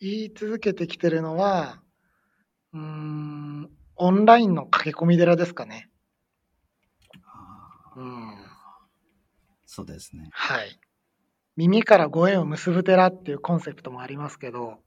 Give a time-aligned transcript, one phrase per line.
[0.00, 1.80] 言い続けてきてるのは、
[2.72, 5.88] うーん、オンラインの駆け込み寺ですかね。
[7.96, 8.34] うん。
[9.64, 10.28] そうですね。
[10.32, 10.78] はい。
[11.56, 14.78] 耳からご縁を結ぶ寺っていうコンセプトもありますけど、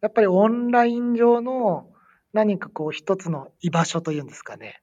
[0.00, 1.90] やっぱりオンライン上の
[2.32, 4.82] 何かこう一つの居場所というんですかね。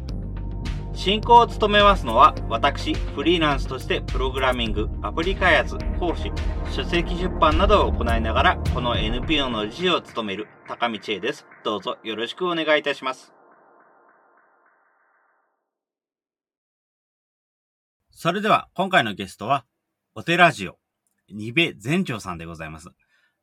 [1.03, 6.31] 進行を務めますのは私、フリーランスとしてプログラミング、アプリ開発、講師、
[6.71, 11.47] 書籍出版などを行いながらこの NPO の理事を務める高道恵です。
[11.63, 13.33] どうぞよろしくお願いいたします。
[18.11, 19.65] それでは今回のゲストは
[20.13, 20.77] お寺ジオ、
[21.33, 22.89] ニベ全長さんでございます。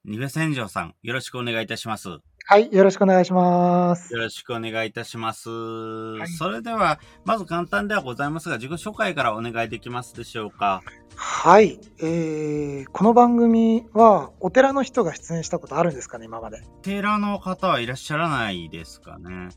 [0.04, 2.20] ニベ全長さん、よろしくお願いいたします。
[2.50, 4.14] よはい、よろしくお願いします。
[4.16, 5.50] ろしくお願いいたします。
[5.50, 10.82] いそれでは、まず簡単ではございますが、自己紹介からお願いできますでしょうか？
[11.14, 16.62] はい、えー、この番組はお寺の人が出演したことあるんですかね、今まで。
[16.80, 19.50] 寺の方はいらっしゃらないですかね？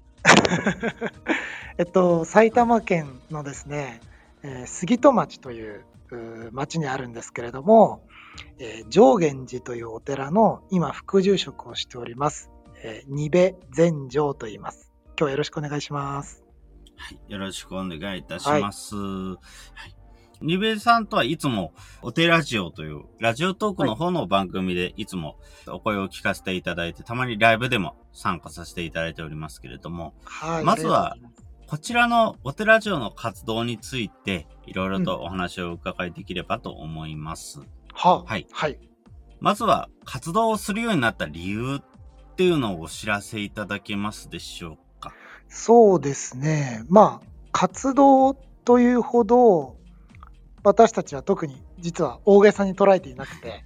[1.79, 4.01] えっと、埼玉県のですね、
[4.43, 5.85] えー杉戸町という
[6.51, 8.03] 町にあるんですけれども、
[8.59, 12.50] えー上元寺というお寺の今副住職をしております、
[12.83, 14.91] えー、二部全城と言います。
[15.09, 16.43] 今日はよろしくお願いします。
[16.95, 17.31] はい。
[17.31, 18.95] よろしくお願いいたします。
[18.95, 19.37] は
[19.87, 19.95] い。
[20.41, 30.63] ニベさんとはいつも、お寺ラジオという、ラジオトークの方の番組でいつもお声を聞かせていただいて、たまにライブでも参加させていただいておりますけれども、はい。
[30.63, 31.15] まずは
[31.67, 37.61] こちらのお寺ラジオの活動について、いろいろとお話をお伺いできればと思います。
[37.93, 38.47] ははい。
[38.51, 38.77] はい。
[39.39, 41.79] まずは、活動をするようになった理由
[42.31, 45.13] っていうのをお知らせいただけますでしょうか？
[45.47, 46.83] そうですね。
[46.89, 49.75] まあ、活動というほど、
[50.63, 53.65] 私たちは特に実は大げさに捉えていなくて。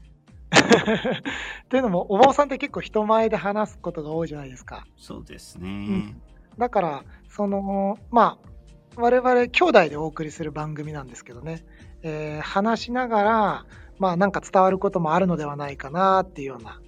[1.69, 4.85] というのも、お坊さんって結構人前で話すことが多いじゃないですか。
[4.97, 6.21] そうですうねん。
[6.57, 8.49] だから、その、まあ、
[8.95, 11.65] 我々兄弟でお送りする番組なんですけどね、
[12.03, 13.65] えー話しながら、
[13.99, 16.79] まあ、なんか伝わることもあるのではないかなっていうような、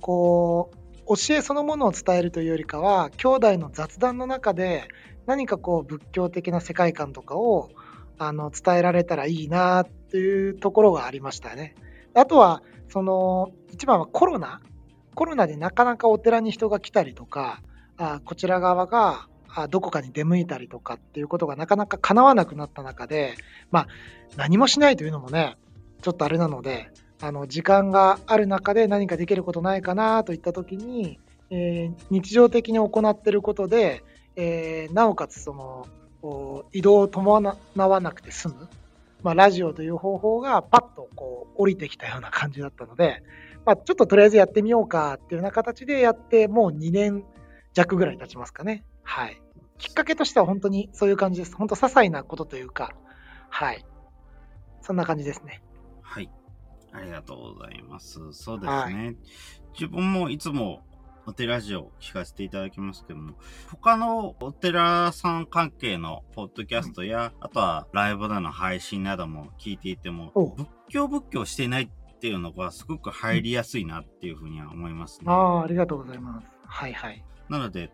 [0.00, 4.88] こう、教えそのものを伝えるというよりかは、兄弟の雑談の中で、
[5.26, 7.70] 何かこう、仏教的な世界観とかを、
[8.18, 11.74] あの、伝えられたらいいなっていうところがありましたね。
[12.14, 14.60] あとは、その、一番はコロナ。
[15.14, 17.60] コロナでなかなかお寺に人が来たりとか、
[17.96, 23.36] あこちら側があどこかに出向いたりとかっていうことがなかなか叶わなくなった中で、
[23.70, 23.86] まあ、
[24.36, 25.56] 何もしないというのもね、
[26.02, 26.90] ちょっとあれなので、
[27.24, 31.18] あの時間がある中で何かできることないかなといったときに、
[31.50, 34.04] えー日常的に行ってることで、
[34.36, 35.86] えーなおかつその
[36.72, 38.68] 移動を伴わなくて済む、
[39.22, 43.22] まあ、ラジオという方法がパッとこう降りてきたような感じだったので、
[43.64, 47.24] まあ、ちょっととりあえずやってみようかっていうような形でやって、もう2年
[47.72, 48.84] 弱ぐらい経ちますかね。
[49.02, 49.40] はい。
[49.78, 51.56] きっかけとしては本当にそういう感じです。
[51.56, 52.94] 本当些細なことというか、
[53.48, 53.84] はい。
[54.82, 55.62] そんな感じですね。
[56.02, 56.30] はい。
[56.94, 58.20] ありがとうございます。
[58.32, 59.16] そうですね。
[59.72, 60.82] 自分もいつも
[61.26, 63.34] お寺ラジオ聞かせていただきますけども、
[63.70, 75.26] 他のお寺さん関係のポッドキャストや、あとはライブでの配信なども聞いていてもお、仏教仏教していないっていうのがすごく入りやすいなっていうふうには思いますね。
[75.28, 76.46] ああ、ありがとうございます。
[76.66, 77.24] はいはい。
[77.48, 77.90] なので、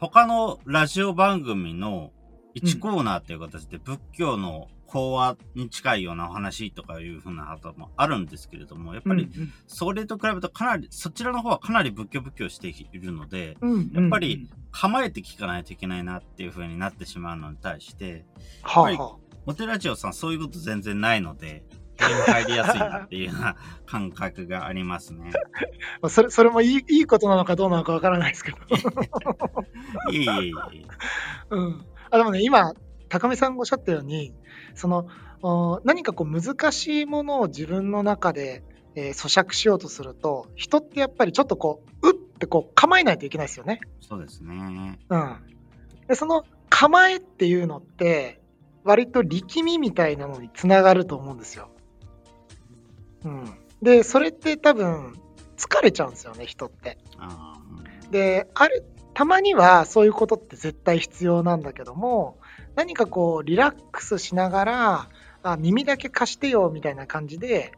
[0.00, 2.12] 他のラジオ番組の
[2.54, 9.28] 1コーナーっていう形で仏教の講話に近いようなお話とかいうふうなこともあるんですけれども、やっぱり
[9.68, 13.56] それと比べるとかなり、そちらの方はかなり仏教仏教しているので、
[13.92, 18.24] やっぱり、構えて聞かないといけないなっていうふうになってしまうのに対して、
[18.62, 19.16] はあ、やっぱは
[19.46, 21.64] お寺ジオさんそういうこと全然ないので、
[21.98, 25.30] 入りやすいなっていうような感覚がありますね。
[26.02, 28.58] あ、 それそれもいいいいことなのかどうなのかわからないですけど。
[30.12, 30.86] いえいえいえ。
[31.50, 32.72] うん、あでもね、今、
[33.08, 34.32] 高見さんがおっしゃったように、
[34.74, 35.08] その
[35.42, 38.62] お何かこう難しいものを自分の中で、
[38.94, 43.80] えー咀嚼しようとすると、人ってやっぱりちょっとこう、うってこう構えないといけないですよね。
[44.00, 44.98] そうですね。
[45.08, 45.36] うん。
[46.08, 48.40] で、その構えっていうのって、
[48.84, 51.70] 割と力みみたいなのにつながると思うんですよ。
[53.24, 53.44] うん。
[53.82, 55.14] で、それって多分、
[55.56, 56.98] 疲れちゃうんですよね、人って。
[57.18, 57.60] あ
[58.10, 58.84] で、ある、
[59.14, 62.38] たまにはそういうことって絶対必要なんだけども、
[62.74, 65.08] 何かこう、リラックスしながら、
[65.42, 67.72] あ耳だけ貸してよみたいな感じで、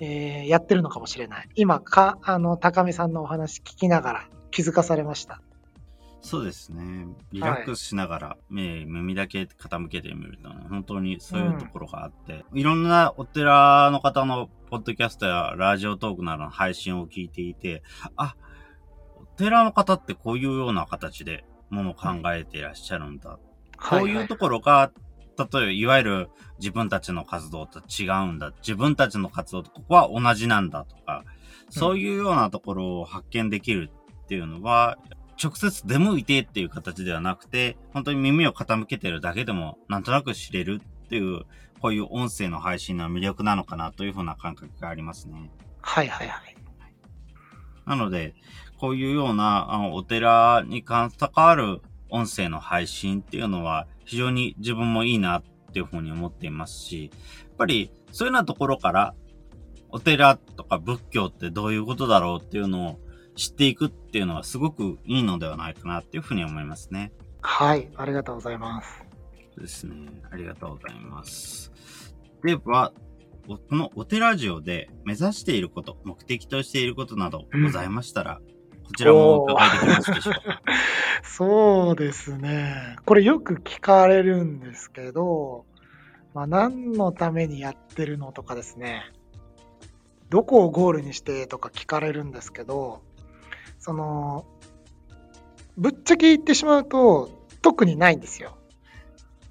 [0.00, 1.48] えーやってるのかもしれない。
[1.54, 5.40] 今か、あの、高見さんのお話聞きながら気づかされました。
[6.20, 7.06] そうですね。
[7.30, 17.84] リラックスしながら、目、耳だけ傾けてみると、本当にそういうところがあって、いろんなお寺の方のポッドキャストやラジオトークなどの配信を聞いていて、
[18.16, 18.34] あ、
[19.14, 23.38] お寺の方ってこういうような形でものを考えていらっしゃるんだ。
[23.76, 24.92] こういうところが、
[25.38, 28.52] 例えば、いわゆる自分たちの活動と違うんだ。
[28.58, 31.24] 自分たちの活動とここは同じなんだとか、
[31.68, 33.90] そういうようなところを発見できる
[34.24, 34.98] っていうのは、
[35.42, 41.42] 直接出向いてっていう形ではなくて、本当に耳を傾けてるだけでも、なんとなく知れるっていう、
[41.80, 45.50] こういう音声の配信の魅力なのかなというふうな感覚がありますね。
[45.82, 46.56] はいはいはい。
[47.84, 48.34] なので、
[48.78, 51.80] こういうような、あの、お寺に関わる
[52.10, 55.42] 音声の配信っていうのは、非常に自分もいいなっ
[55.72, 59.14] ていうふうに思っていますし、やっぱり、そういうようなところから、
[59.90, 63.00] お寺とか仏教ってどういうことだろうっていうのを
[63.36, 67.12] 知っていくっていうのはすごくいいのではないかなっていうふうに思いますね。
[67.42, 69.04] はい、ありがとうございます。
[69.58, 69.94] ですね。
[70.30, 71.72] ありがとうございます。
[72.42, 72.92] では、
[73.48, 78.40] おこのお寺ジオで目指していること、目的としていることなどございましたら、
[78.86, 80.62] こちらもお伺いできますでしょうか？
[81.22, 82.96] そうですね。
[83.04, 85.64] これよく聞かれるんですけど、
[86.34, 89.04] まあ、何のためにやってるのとかですね、
[90.28, 93.02] どこをゴールにしてとか聞かれるんですけど、
[93.78, 94.46] その、
[95.76, 97.30] ぶっちゃけ言ってしまうと、
[97.62, 98.56] 特にないんですよ。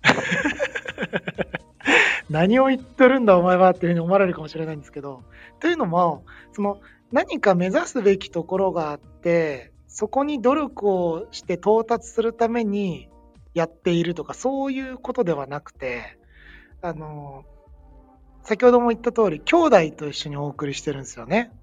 [2.29, 5.23] 何を言ってるんだお前はっていうふうに思われるかもしれないんですけど、
[5.59, 6.23] というのも、
[6.53, 6.79] その
[7.15, 13.07] 何か目指すべきところがあって、そこに努力をして到達するために
[13.53, 16.19] やっているとか、そういうことではなくて、
[16.81, 17.45] あの、
[18.43, 21.53] 先ほども言った通り、兄弟と一緒にお送りしてるんですよね。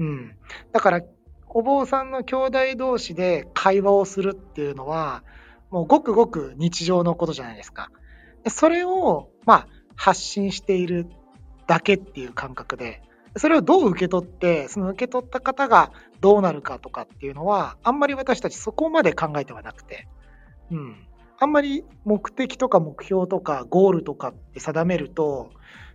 [0.00, 0.34] うん。
[0.72, 1.00] だから、
[1.46, 5.22] お坊さんの兄弟同士で会話をするっていうのは、
[5.70, 7.92] もうごくごく日常のことじゃないですか。
[8.48, 11.06] それを、まあ、発信している
[11.68, 13.00] だけっていう感覚で、
[13.36, 20.08] それをどう受け取って、その受け取った方がどうなるかとかっていうのは、あんまり私たちそこまで考えてはなくて、
[20.70, 21.06] うん。
[21.40, 25.50] あんまり目的とか目標とかゴールとかって定めると、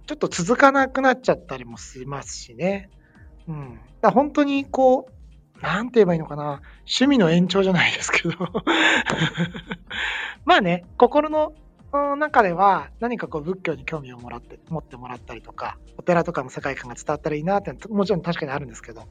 [0.07, 2.89] ちょっと続かなくなっちゃったりもしますしね。
[3.47, 3.79] うん。
[4.01, 6.61] だ本当にこう、なんて言えばいいのかな。
[6.79, 8.35] 趣味の延長じゃないですけど。
[10.45, 11.53] まあね、心の
[11.93, 19.03] うん中では何かこう仏教に興味をもらって持ってもらったりとかお寺とかの世界観が伝わったらいいなってもちろん確かにあるんですけど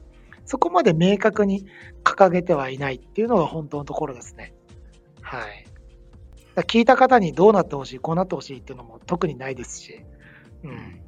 [0.45, 1.65] そこまで明確に
[2.03, 4.53] 掲げてはいないっていうのが本当のところですね。
[5.21, 5.65] はい。
[6.55, 10.01] だ聞いた方にどうなってほしいこうなってほしいっていうのも特にないですし
[10.63, 10.99] うん。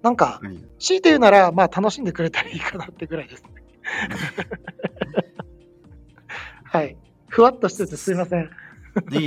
[0.00, 0.56] なんかはい。
[0.78, 3.48] 強いて言うならまあ楽しんでくれたらいいかなってぐらいですね。
[6.64, 6.96] はい。
[7.28, 8.48] ふわっとしててすいません。
[9.10, 9.18] で、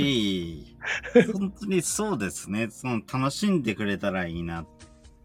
[1.32, 2.68] 本当にそうですね。
[2.70, 4.66] その楽しんでくれたらいいな。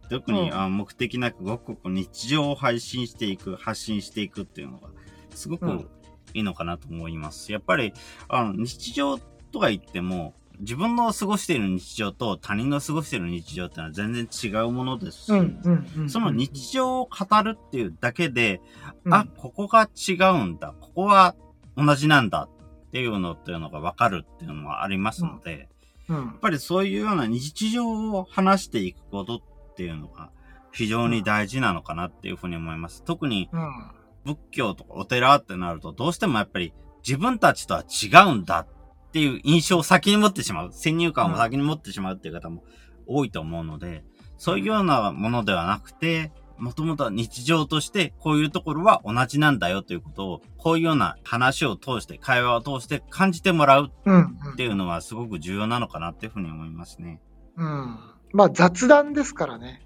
[0.09, 4.89] 特に、うんあ目的なくごくごく日常を配信していく、発信していくっていうのが、
[5.33, 5.87] すごくうん
[6.33, 7.51] いいのかなと思います。
[7.51, 7.93] やっぱり、
[8.27, 9.17] あの、日常
[9.51, 18.61] とか言っても、自分の過ごしている日常と他人の過ごしている日常ってのは全然違うものですし、うんうんうんその日常を語るっていうだけで、
[19.05, 21.35] うんあ、ここが違うんだ、ここは
[21.75, 22.47] 同じなんだ
[22.91, 25.69] っていうのっていうのがわかるっていうのはありますので、
[26.09, 29.41] うんやっぱりそういうような日常を話していくことっ
[29.75, 30.29] ていうのが
[30.73, 33.01] 非常に大事なのかなっていうふうに思います。
[33.03, 33.91] 特にうん
[34.25, 36.73] 仏教とかお寺ってなるとどうしてもやっぱり
[37.07, 38.67] 自分たちとは違うんだ
[39.07, 40.73] っていう印象を先に持ってしまう。
[40.73, 42.63] 先入観を先に持ってしまうっていう方も
[43.07, 44.03] 多いと思うので、
[44.37, 57.19] そういうようなものではなくて、もともとは日常としてこういうところは同じなんだよということを、こういうような話を通して、会話を通して感じてもらううんっていうのはすごく重要なのかなっていうふうに思いますね。
[57.57, 57.99] うん、
[58.31, 59.81] まあ雑談ですからね。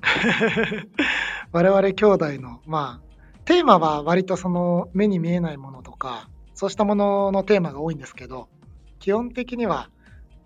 [1.52, 8.48] 我々兄弟の、まあ、テーマは割とその目に見えないものとか、そうしたもののテーマが多いんですけど、
[8.98, 9.90] 基本的には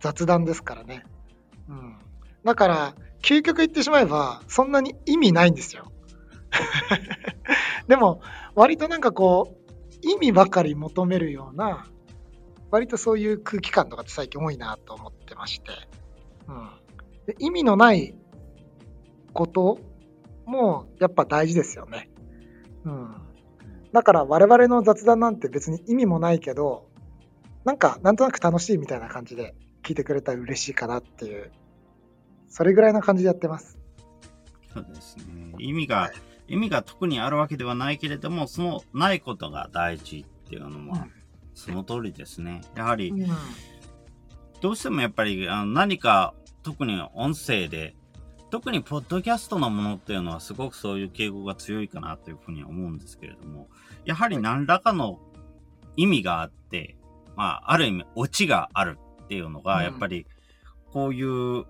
[0.00, 1.04] 雑談ですからね。
[1.68, 1.96] うん、
[2.44, 5.92] だから、究極言ってしまえば、そんなに意味ないんですよ。
[7.88, 8.20] でも、
[8.54, 9.62] 割となんかこう、
[10.02, 11.86] 意味ばかり求めるような、
[12.70, 15.70] 割とそういう空気感とかって最近多いなと思ってまして。
[16.48, 16.70] うん、
[17.26, 18.14] で意味のない
[19.32, 19.78] こと
[20.46, 22.10] もやっぱ大事ですよね。
[22.84, 23.14] うん。
[23.92, 26.88] だから我々の雑談なんて別に意味もないけど、
[27.64, 31.52] なんかなんとなく楽しいみたいな感じで聞いてくれたら嬉しいかなっていう、
[32.52, 33.78] それぐらいの感じでやってます。
[34.74, 35.54] そうですね。
[35.58, 36.12] 意味が、
[36.48, 41.06] 意味が特にあるわけではないけれども、そのないことが大事っていうのは、
[41.54, 42.60] その通りですね。
[42.76, 43.26] やはり、うん。
[44.60, 47.96] どうしてもやっぱりあの何か特に音声で、
[48.50, 53.68] 特にポッドキャストのものっていうのはすごくそういう傾向が強いかなというふうに思うんですけれども、
[54.04, 55.20] やはり何らかの
[55.96, 56.98] 意味があって、
[57.34, 60.26] まあ、ある意味オチがあるっていうのが、うんやっぱり
[60.92, 61.64] こういう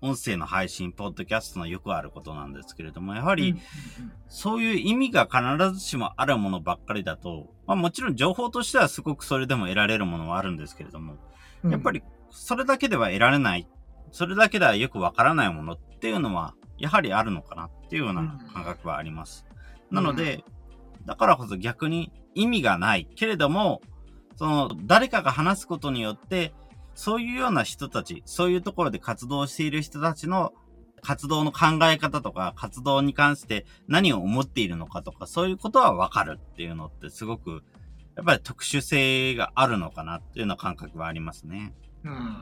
[0.00, 3.56] 音声の配信、ポッドキャストのよくあることなんですけれども、やはり、
[4.28, 11.16] そういう意味が必ずしもあるものばっかりだと、まあもちろん情報としてはすごくそれでも得られるものはあるんですけれども、
[11.64, 11.72] うん。
[11.72, 13.68] やっぱりそれだけでは得られない、
[14.12, 19.46] それだけではよくわからないものっていうのは、やはりあるのかなっていうような感覚はあります。
[19.90, 20.44] なので、
[21.06, 23.80] だからこそ逆に意味がないけれども、
[24.36, 26.52] その誰かが話すことによって、
[26.98, 30.52] そういうような人たち、そういうところで活動している人たちの
[31.00, 37.62] 活動の考え方とか、活動に関して何を思っているのかとか、そういうことはわかるっていうのってすごく、
[38.16, 41.72] やっぱり特殊性があるのかなっていうような感覚はありますね。
[42.02, 42.36] うん。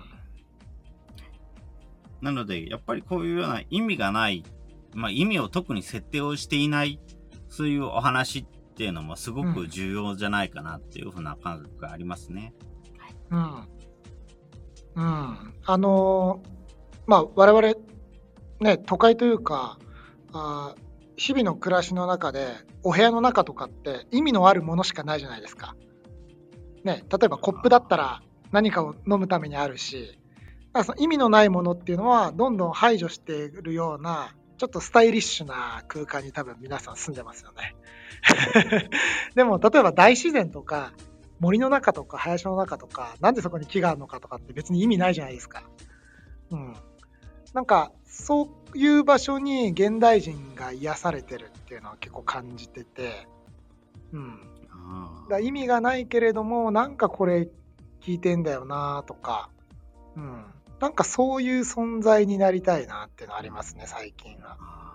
[2.22, 4.42] なので、やっぱりこういうような意味がない、
[4.94, 6.98] まあ意味を特に設定をしていない、
[7.50, 12.54] そういうお話っていうのもすごく重要じゃないかなっていうふうな感覚がありますね。
[13.30, 13.38] うん。
[13.38, 13.75] うん。
[14.96, 16.42] あの
[17.06, 17.74] まあ、我々、
[18.60, 19.78] ね、都会というか、
[20.32, 20.74] あ
[21.16, 22.48] 日々の暮らしの中で、
[22.82, 25.76] お部屋の中とかって意味のあるものしかないじゃないですか。
[26.84, 28.22] ね、例えばコップだったら
[28.52, 30.18] 何かを飲むためにあるし、
[30.84, 37.76] その意味のないものっていうのはどんどん排除しているような、ちょっとスタイリッシュな空間に多分皆さん住んでますよね。
[39.34, 40.92] でも例えば大自然とか
[41.40, 45.62] 森の中とか林の中とか、なんでそこに木があるのかとかって別に意味ないじゃないですか。
[46.50, 46.74] うん。
[47.52, 53.26] なんか、そういう場所に現代人が癒されてるっていうのは結構感じてて、
[54.12, 54.40] うん。
[54.70, 57.48] あだ意味がないけれども、なんかこれ
[58.00, 59.50] 聞いてんだよなとか、
[60.16, 60.44] うん。
[60.80, 64.85] なんかそういう存在になりたいなっていうのはありますね、最近は。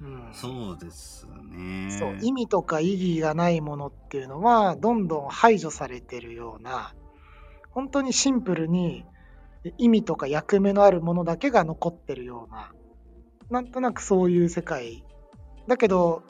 [0.00, 0.28] あうん。
[0.32, 1.90] そうですね。
[1.90, 6.94] そう意味とか意義がないものっていうのはどんどん排除されてるような
[7.70, 9.04] 本当にシンプルに
[9.78, 12.72] 意味とか役目のあるものだけが残ってるような
[13.50, 15.04] なんとなくそういう世界。
[15.66, 16.22] だけど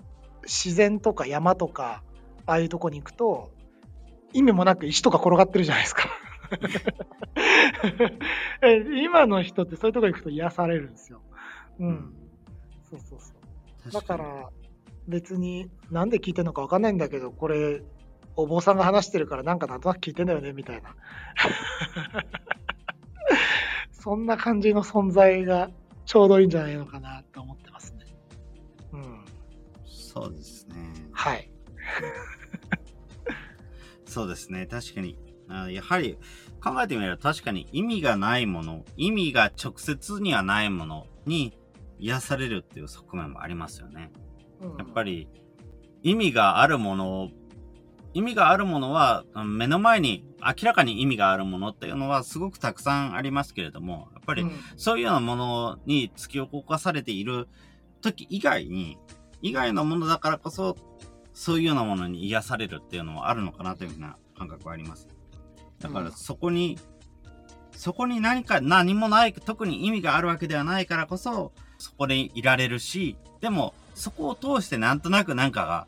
[0.44, 2.02] 自然とか山とか
[2.46, 3.50] ああいうとこに行くと
[4.32, 6.08] 意味もなく石とか転がってるじゃないですか。
[8.62, 11.20] え今の人ってそういうとこ行くと癒されるんですよ、
[11.78, 12.14] うん、
[12.90, 13.35] そうそうそう
[13.92, 14.50] だから
[15.08, 17.82] 別になんで聞いてるのか分かんないんだけどこれ
[18.36, 20.94] お坊さんが話してるからなんかなんとなく聞いてんだよねみたいな
[23.92, 25.70] そんな感じの存在が
[26.04, 28.04] ちょうどいいんじゃないのかなと思ってますね
[28.92, 29.24] うん
[29.86, 30.76] そうですね。
[31.12, 31.50] はい
[34.06, 34.66] そうですね。
[34.66, 35.18] 確かに。
[35.48, 36.16] あやはり
[36.62, 41.56] 考えてみれば確かに意味がないもの、意味が直接にはないものに
[41.98, 44.10] 癒されるっていう側面もありますよね。
[44.78, 45.28] やっぱりり
[46.02, 47.30] 意味があるもの、
[48.14, 57.48] 意味があるものはうん目の前に明らかに意味があるものっていうのはすごくたくさんありますけれども、やっぱりそういうようなものに突き動かされている
[58.00, 58.98] 時以外に、
[59.42, 60.76] 以外のものだからこそ、
[61.32, 65.08] そういうようなものに癒されるっていうのはあるのかなというふうな感覚はあります。
[65.80, 66.78] だからうんそこに、
[67.72, 75.86] そこに何か何もない、特に意味があるわけではないからこそ、そこでいられるし、でもそこを通してなんとなくなんかが、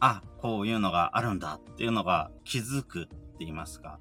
[0.00, 3.98] あ、こういうのがあるんだっていうのが気づくって言いますか。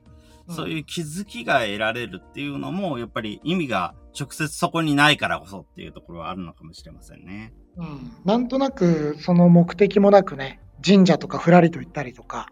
[0.49, 7.53] そういう気づきが得られるっていうのも、やっぱり意味が直接そこにないからこそっていうところはあるのかもしれませんね。
[7.77, 12.47] うん、なんとなくその目的もなくね神社とかふらりと行ったりとか、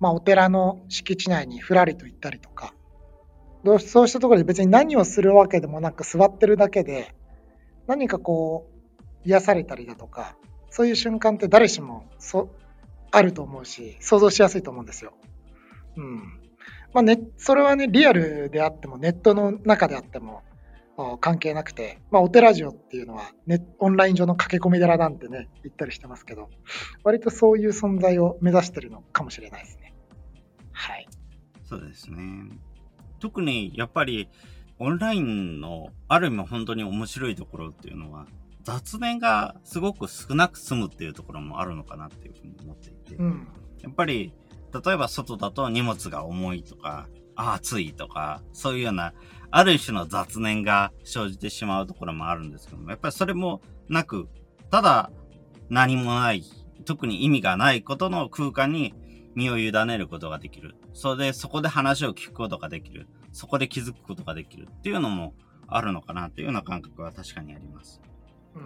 [0.00, 2.74] まあ、お寺の敷地内にふらりと行ったりとか
[3.64, 7.14] どうそうしたところで別に何をするわけでもなく座ってるだけで
[7.88, 8.70] 何かこ
[9.24, 10.36] う癒されたりだとか
[10.70, 12.54] そういう瞬間って誰しもそ
[13.10, 15.14] あると思うし想像しやすいと思うんですよ。
[15.96, 16.40] うん
[16.94, 20.42] まあね、それはねリアルであってもネットの中であっても
[21.20, 26.48] 関係なくて、まあ、お寺城っていうのは、ね、オンライン上の駆け込み寺なんてね、言ったりしてますけど、
[27.04, 29.94] 割とそういう存在を目指してるのかもしれないですね。
[30.72, 31.06] はい。
[31.68, 32.48] そうですね。
[33.20, 34.28] 特にやっぱり
[34.78, 38.26] オンラインのある意味本当に面白いところっていうのは、
[38.62, 43.48] 雑念がすごく少なく済むっていうところもあるのかなっていうふうに思っていて、うん。
[43.82, 44.34] やっぱり、
[44.84, 49.14] 例えば外だと荷物が重いとか、あ暑いとか、そういうような、
[49.50, 54.28] ある種の雑念が生じてしまうところもあるんですけども、やっぱりそれもなく、
[54.70, 55.10] ただ
[55.70, 56.44] 何もない、
[56.84, 58.94] 特に意味がないことの空間に
[59.34, 60.74] 身を委ねることができる。
[60.92, 63.08] それで、そこで話を聞くことができる。
[63.38, 65.32] そこで気づくことができるっていうのも
[65.68, 68.00] あるのかなっていうような感覚は確かにあります。
[68.56, 68.62] うん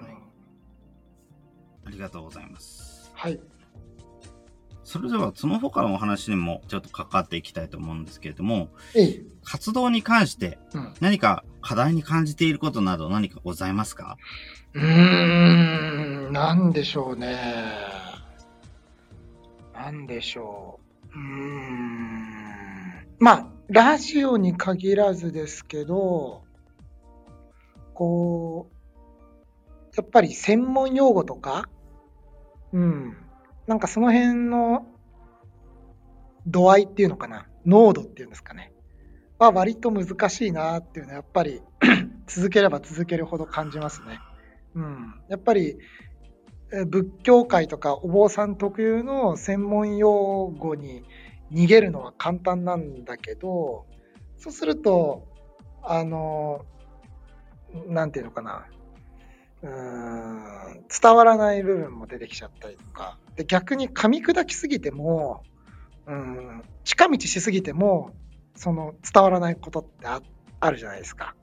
[1.84, 3.12] ありがとうございます。
[3.12, 3.38] はい。
[4.82, 8.70] それでは、その他のお話にもちょっと関わっていきたいと思うんですけれども。
[9.44, 10.94] 活動に関してうん。
[11.00, 14.16] 何か課題に感じていることなど何かございますか？
[14.72, 17.36] うーん、なんでしょうね。
[19.74, 20.80] なんでしょ
[21.14, 21.18] う。
[21.18, 22.32] うーん。
[23.18, 26.42] まあ、ラジオに限らずですけど、
[27.94, 28.74] こう、
[29.96, 31.68] やっぱり専門用語とか、
[32.72, 33.16] うん。
[33.66, 34.86] なんかその辺の
[36.46, 37.46] 度合いっていうのかな。
[37.64, 38.72] 濃度っていうんですかね。
[39.38, 41.60] は割と難しいなっていうのはやっぱり
[42.26, 44.20] 続ければ続けるほど感じますね。
[44.74, 45.78] うん、やっぱり
[46.86, 51.04] 仏教界とかお坊さん特有の専門用語に
[51.52, 53.86] 逃げるのは簡単なんだけど
[54.38, 55.26] そうすると
[55.82, 56.64] あの
[57.86, 58.66] なんていうのかな
[59.62, 65.42] うーん伝わらない部分も出てきちゃったりとかで逆に噛み砕きすぎても
[66.06, 68.10] うん近道しすぎても
[68.54, 70.20] その伝わらないことってあ
[70.60, 71.34] あるじゃないですか。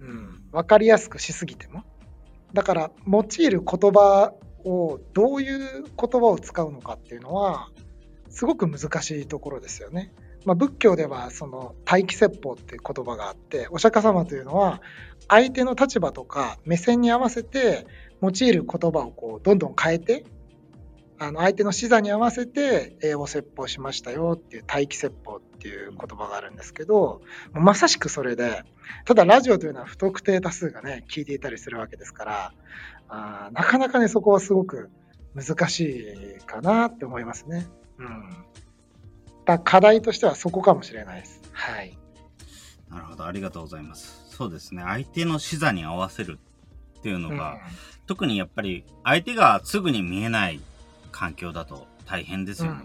[0.00, 1.84] うん、分かりやすくしすぎても。
[2.52, 4.32] だから用いる言葉
[4.64, 7.68] をどういう言葉を使うのかっていうのは
[8.32, 10.12] すごく難しいところですよね。
[10.44, 14.82] まあ、仏教ではその待機説法っていう言葉があってお釈迦様というのは
[15.28, 17.86] 相手の立場とか目線に合わせて
[18.20, 20.24] 用いる言葉をこうどんどん変えて
[21.18, 27.20] あの相手の視座に合わせて英語説法しましたよっていう待機説法っていう言葉があるんですけど
[27.52, 28.64] まさしくそれで
[29.04, 32.52] ただラジオというのは不特定多数がね聞いていたりするわけですから
[33.08, 34.90] あなかなかねそこはすごく
[35.36, 35.80] 難し
[36.40, 37.68] いかなって思いますね。
[38.06, 38.44] うん、
[39.44, 41.40] だ課題としてはそこかもしれないです。
[41.52, 41.96] はい。
[42.90, 44.26] なるほど、ありがとうございます。
[44.28, 46.38] そうですね、相手の視座に合わせる
[46.98, 47.58] っていうのが、
[48.06, 50.60] 特にやっぱり相手がすぐに見えない
[51.10, 52.84] 環境だと大変ですよね。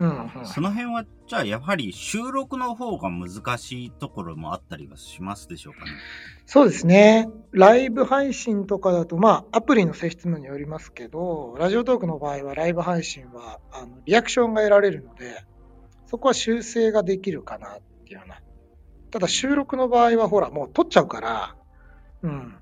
[0.00, 5.90] うんその辺は、じゃあやはり収録の方が難しいところもあったりはしますでしょうかね？
[6.46, 7.28] そうですね。
[7.52, 15.44] ライブ配信とかだと、まあ、アプリの性質によりますけど、ラジオトークの場合は、ライブ配信は、あの、リアクションが得られるので、
[16.06, 18.40] そこは修正ができるかなっていうような。
[19.10, 21.56] ただ、収録の場合は、ほら、もう撮っちゃうから、
[22.22, 22.54] うん。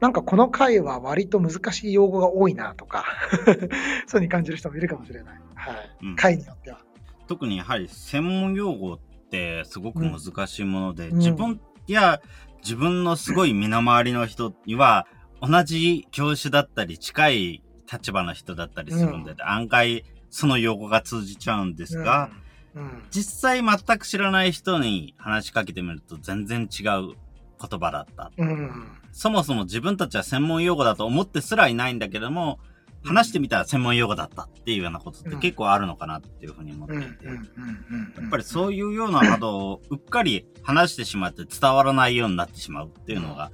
[0.00, 3.04] なんかこの回は割と難しい用語が多いなとか、
[3.44, 3.68] そういう
[4.08, 5.40] ふうに感じる人もいるかもしれない。
[5.54, 6.06] はい。
[6.06, 6.80] うん回によっては。
[7.26, 8.98] 特にやはり専門用語っ
[9.30, 12.20] てすごく難しいもので、うん自分や
[12.62, 15.06] 自分のすごい身の回りの人には
[15.40, 22.30] 同じ教師だったり近い立場の人だったりするんで、う案外その用語が通じちゃうんですが、
[22.74, 23.02] うん、うん。
[23.10, 27.16] 実際全く知らない人に話しかけてみると全然違う
[27.60, 28.30] 言葉だった。
[28.36, 28.99] うん。
[29.12, 32.58] そもそも自分たちは専門用語だと思ってすらいないんだけども、
[33.02, 37.02] 話してみたら専門用語だったっていうようなことって結構あるのかなっていうふうに思ってうん。
[37.02, 37.14] いうん。
[37.14, 38.20] て。
[38.20, 43.50] やっぱりそういうようなことをうっかり話してしまって伝わらないようになってしまうっていうのが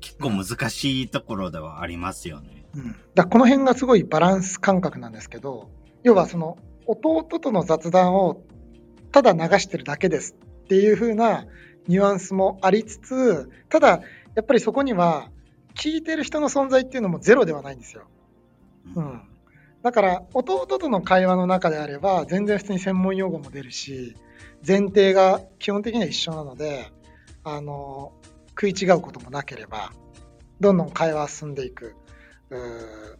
[0.00, 2.66] 結構難しいところではありますよね。
[2.74, 5.70] うん、だこの辺がすごいバランス感覚なんですけど
[6.02, 8.42] 要はその弟との雑談を
[9.12, 11.46] ただ流してるだけですっていう風な
[11.86, 14.00] ニュアンスもありつつただ
[14.34, 15.30] やっぱりそこには
[15.74, 18.04] 聞いてる人の存在っていうのもゼロではないんですよ。
[18.94, 19.22] うん、
[19.82, 24.14] だから弟との会話の中であれば全然普通に専門用語も出るし
[24.66, 26.90] 前提が基本的には一緒なので
[27.44, 28.12] あの
[28.50, 29.92] 食い違うこともなければ
[30.60, 31.94] どんどん会話は進んでいく。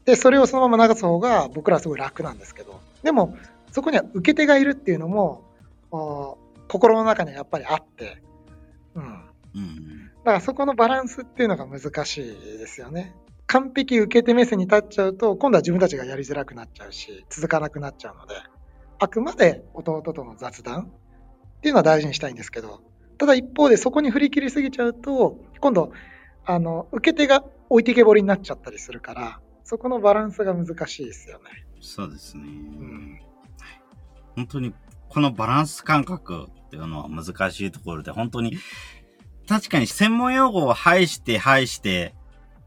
[0.05, 2.81] でそれをそのまま流す方が僕らはすごい楽なんですけど。
[3.03, 3.37] でも
[3.73, 5.43] そこには受け手がいるっていうのも
[5.91, 8.23] お心の中にはやっぱりあって、
[8.95, 9.11] うん、うん。
[9.55, 9.94] うん
[10.25, 13.15] だからそこのバランスっていうのが難しいですよね。
[13.47, 18.35] 完璧受け手目線に立っちゃうと、今度は自分たちがやりづらくなっちゃうし、続かなくなっちゃうので、
[18.99, 20.91] あくまで弟との雑談
[21.59, 22.81] っていうのは大事にしたいんですけど、
[23.19, 25.93] ただ一方でそこに振り切りすぎちゃうと、今度、
[26.47, 31.45] あの、受け手が置いてけぼりになっちゃったりするから、そこのバランスが難しいですよね。
[31.81, 32.45] そうですね。
[32.45, 33.21] うん。
[34.37, 34.75] 本当に
[35.09, 38.57] このバランス感覚っていうのは難しいところで、本当に
[39.49, 42.15] 確かに専門用語を排して排して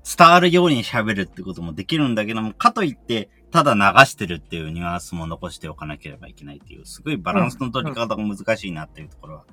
[0.08, 9.44] 伝わるように喋るってこともできるんだけども、かといって、ただ流してるっていうニュアンスも残しておかなければいけないっていう、すごいバランスの取り方が難しいなっていうところは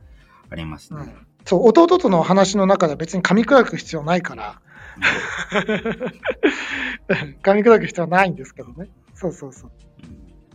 [0.51, 1.01] ありますね。
[1.01, 4.61] うんうん、そう、弟との話の中で別に噛み砕く必要ないから、
[7.43, 8.89] 噛み砕く必要はないんですけどね。
[9.15, 9.73] そうそうそう。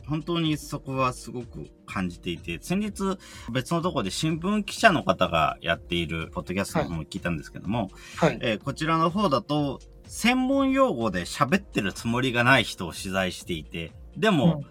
[0.09, 3.17] 本当にそこはすごく感じていて、先日
[3.53, 14.65] 別のところで新聞記者の方がやっているポッドキャストの方も聞いたんですけども、はい、えー、こちらの方だと、専門用語で喋ってるつもりがない人を取材していて、でも、うん、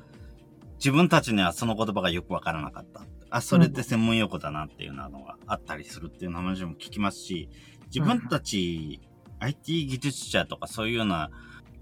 [0.79, 3.03] 自分たちにはその言葉がよくわからなかった。
[3.31, 7.48] あ、それって専門用語だなっていうのがあったりするっていう話も聞きますし、
[7.87, 9.01] 自分たち、
[9.40, 11.31] うん、IT 技術者とかそういうような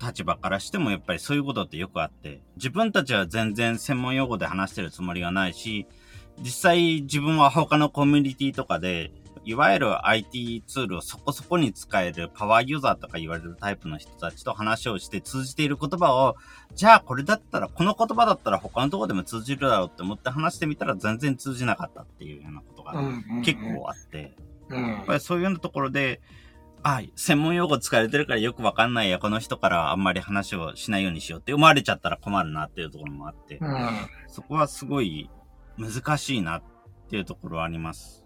[0.01, 5.87] 立場からしてもやっぱりそういうことってよくあって、自分たちは全然専門用語で話してるつもりがないし、
[6.41, 9.13] 実際自分は他のコミュニティとかで、
[9.45, 16.35] いわゆる IT ツールをそこそこに使えるパワーユーザーとか言われるタイプの人たちと話をして通じている言葉を、
[16.75, 22.95] じゃあこれだったら、この言葉だったら他のところでも通じるだろうって思って話してみたら全然通じなかったっていうようなことが
[23.45, 24.35] 結構あって、
[24.69, 26.21] やっぱりそういうようなところで、
[26.88, 33.88] あ、専門用語使われてるからよくわかんないや、この人からあんまり話をしないようにしようって思われちゃったら困るなっていうところもあって、うん、
[34.29, 35.29] そこはすごい
[35.79, 36.62] 難しいなっ
[37.11, 38.25] ていうところはあります。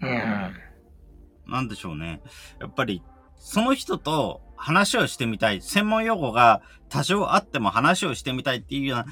[0.00, 0.52] うん、
[1.46, 2.22] なんでしょうね。
[2.58, 3.02] やっぱり、
[3.36, 5.60] その人と話をしてみたい。
[5.60, 9.06] 専門用語が多少あっても話をしてみたいっていうような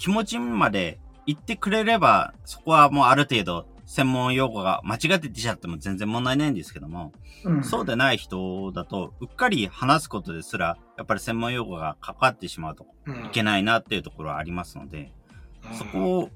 [0.00, 7.12] 気持ちまで言ってくれれば、そこはもうある程度専門用語が間違って出ちゃっても全然問題ないんですけども、
[7.44, 12.86] うん、そうでない人だと、うっかり話すことですら、やっぱり専門用語がかかってしまうと
[13.26, 15.12] いけないなっていうところはありますので、
[15.70, 16.30] うん、そこを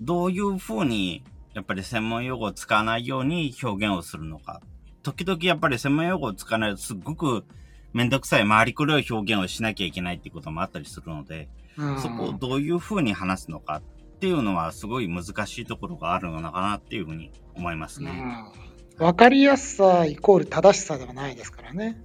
[0.00, 1.24] どういうふうに、
[1.54, 4.60] やっぱり専門用語を使わないように表現をするのか。
[5.02, 7.44] 時々やっぱり専門用語を使わないとすっごく
[7.92, 13.82] めんどくさい回りくどい表現をしなきゃいけないっていうこともあったりするので、うん、そこをどういうふうに話すのか
[14.22, 18.52] っていうのはすごい難しいところがあるのかなっていうふうに思いますね。
[18.94, 22.00] うん、分かりやすさイコール正しさではないですからね。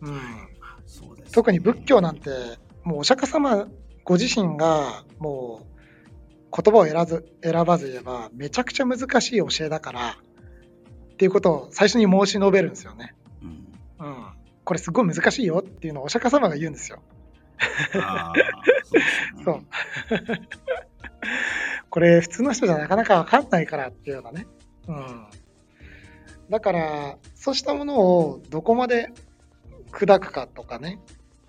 [0.00, 0.20] うん。
[0.86, 2.30] そうです、ね、特に仏教なんて、
[2.84, 3.66] もうお釈迦様
[4.04, 5.66] ご自身がも
[6.52, 10.18] う言葉を選ず選ばず言えばめちゃくちゃ難しい教えだから
[11.14, 13.16] っていうことを最初に申し述べるんですよね。
[13.42, 13.44] う
[14.04, 14.06] ん。
[14.06, 14.26] うん、
[14.62, 17.02] これすごい難しいよっていうのをお釈迦様が言うんですよ。
[19.44, 19.64] そう。
[21.90, 24.46] これ普通の人じゃなかなか分かんないからっていうようなね。
[24.88, 25.26] うん。
[26.50, 29.12] だから、そうしたものをどこまで
[29.90, 30.98] 砕くかとかね、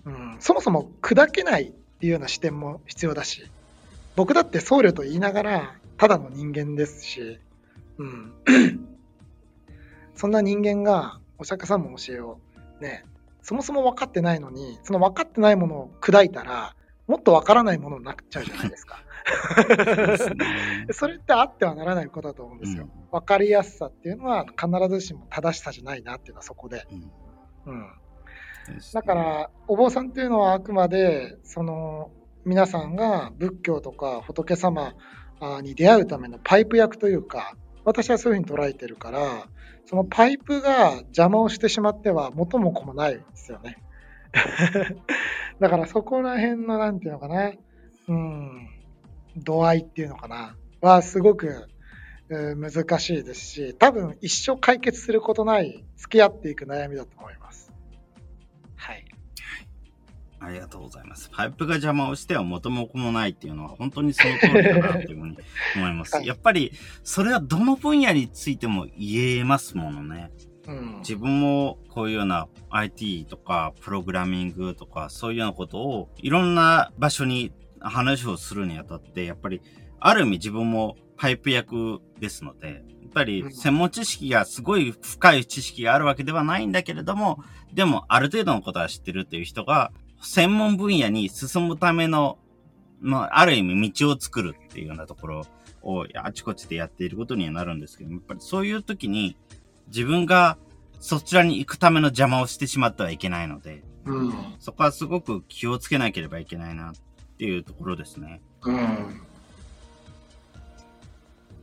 [0.04, 3.50] うん、そもそも砕けないっていうような視点も必要だし、
[4.16, 7.38] 僕だって僧侶と言いながら、ただの人間ですし、
[7.98, 8.32] うん。
[10.14, 12.38] そんな人間がお釈迦様の教えを
[12.80, 13.04] ね、
[13.42, 16.74] そもそも分かってないのに、その分かってないものを砕いたら、
[17.06, 19.02] もっと分からないものになっちゃうじゃないですか。
[20.92, 22.84] それってあってはならないことだと思うんですよ。
[22.84, 26.86] うん、分かりやすさっていうのは必ずしも正しさじゃないなっていうのはそこで。
[27.66, 27.86] うん、うん、
[28.92, 32.10] だからお坊さんっていうのはあくまでその
[32.44, 34.94] 皆さんが仏教とか仏様
[35.62, 37.54] に出会うためのパイプ役というか
[37.84, 39.48] 私はそういうふうに捉えてるから
[39.86, 43.76] そのパイプが邪魔をしてしまっては元も子もないですよね。
[45.58, 47.52] だからそこら辺のなんていうのかな、
[48.08, 48.68] うん、
[49.36, 51.68] 度合いっていうのかな、はすごく
[52.28, 57.72] 難しいですし、多分一生解決することない付き合っていく悩みだと思います。
[58.76, 59.04] はい。
[60.38, 61.28] ありがとうございます。
[61.30, 65.38] パイプが邪魔をしては元も子もないっていうのは本当にその通りだなというふうに
[65.76, 66.16] 思います。
[66.16, 70.30] はい、やっぱりそれはどの分野についても言えますものね。
[70.66, 79.60] うん、自分もこういうような IT とかプログラミングとかそういうようなことをいろんな場所に話をするにあたって、やっぱり、
[79.98, 82.68] ある意味自分もパイプ役ですので、
[83.02, 92.38] やっぱり専門知識がすごい深い知識があるわけではないんだけれども、でもある程度のことは知ってるっていう人が、専門分野に進むための、
[93.00, 95.46] まあ、ある意味道を作るっていうようなところ
[95.82, 99.36] をあちこちでやっていることにはなるんですけど、やっぱりそういう時に
[99.88, 100.58] 自分が
[101.00, 106.90] そちらに行くための邪魔をしてしまってはいけないので、うん、そこはすごく気をつけなければいけないな。
[106.90, 106.94] っ
[107.40, 108.42] ていうところですね。
[108.64, 109.22] うん。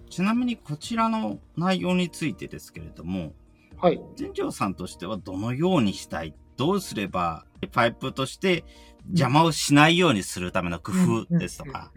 [0.09, 3.33] ちなみにこちらの内容についてですけれども、
[3.79, 4.01] はい。
[4.15, 6.33] 全長さんとしてはどのようにしたい？
[6.55, 8.65] どうすればパイプとして
[9.09, 10.93] 邪魔をしないようにするための工
[11.27, 11.91] 夫ですとか、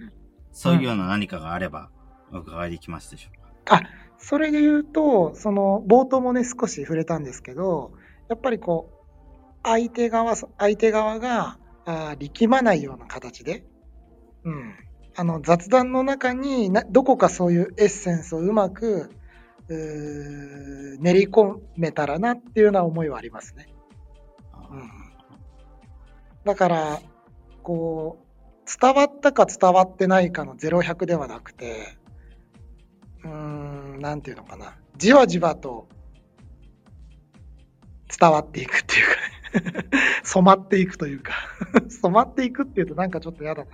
[0.53, 1.89] そういうような何かがあれば
[2.35, 3.77] お伺いできますでしょうか？
[3.77, 3.83] あ、
[4.19, 7.93] それで言うと、その冒頭もね、少し触れたんですけど、
[8.29, 8.97] やっぱりこう、
[9.63, 13.65] 相手側、相手側があ力まないような形で、
[14.45, 14.75] うん、
[15.17, 19.11] あの雑談の中になどこかそういうエッセンスをうまく
[19.69, 23.69] う練り込めたらなっていうような思いはありますね。
[24.71, 24.91] うん、
[26.45, 27.01] だから
[27.63, 31.97] こう伝わったか伝わってないかの0100ではなくて
[33.25, 34.77] うーんなんていうのかな。
[34.97, 35.89] じわじわと
[38.19, 39.13] 伝わっていくっていうか
[40.23, 41.33] 染まっていくというか
[41.89, 43.71] 染まっていくっていうとなんかちょっと嫌だな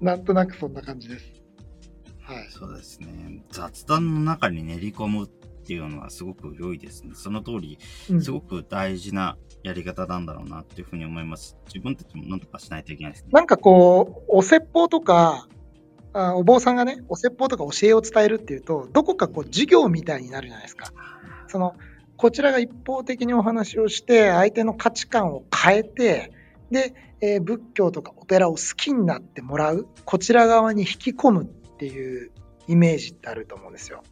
[0.14, 1.40] なんとなくそんな感じです。
[2.22, 2.46] はい。
[2.50, 3.42] そうですね。
[3.50, 7.12] 雑談の中に練り込むっていうのはすごく良いですね。
[7.14, 7.78] その通り、
[8.20, 11.56] すごく大事なやり方なんだろうなっていうふうに思います。
[11.66, 13.30] 自分たちも何とかしないといけないですね。
[13.32, 15.48] なんかこう、お説法とか、
[16.12, 20.92] あお坊さんがね、お説法とか教えを伝えるっていうと、どこかこう授業みたいになるじゃないですか。
[21.48, 21.74] その、
[22.20, 26.32] こちらが一方的にお話をして、相手の価値観を変えて、
[26.70, 32.30] で、えー、仏教とかお寺を好きになってもらう、こちら側に引き込むっていう
[32.68, 34.02] イメージってあると思うんですよ。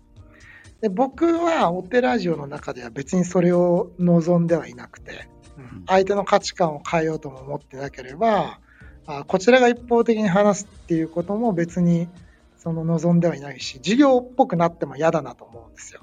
[0.81, 8.61] で僕はお寺ジオの中では別にそれを望んではいなくて、うん、相手の価値観を変えようとも思ってなければ
[9.07, 12.09] あこちらが一方的に話すっていうことも別に
[12.57, 16.03] その望んではいないし授業っぽくなっても嫌だなと思うんですよ。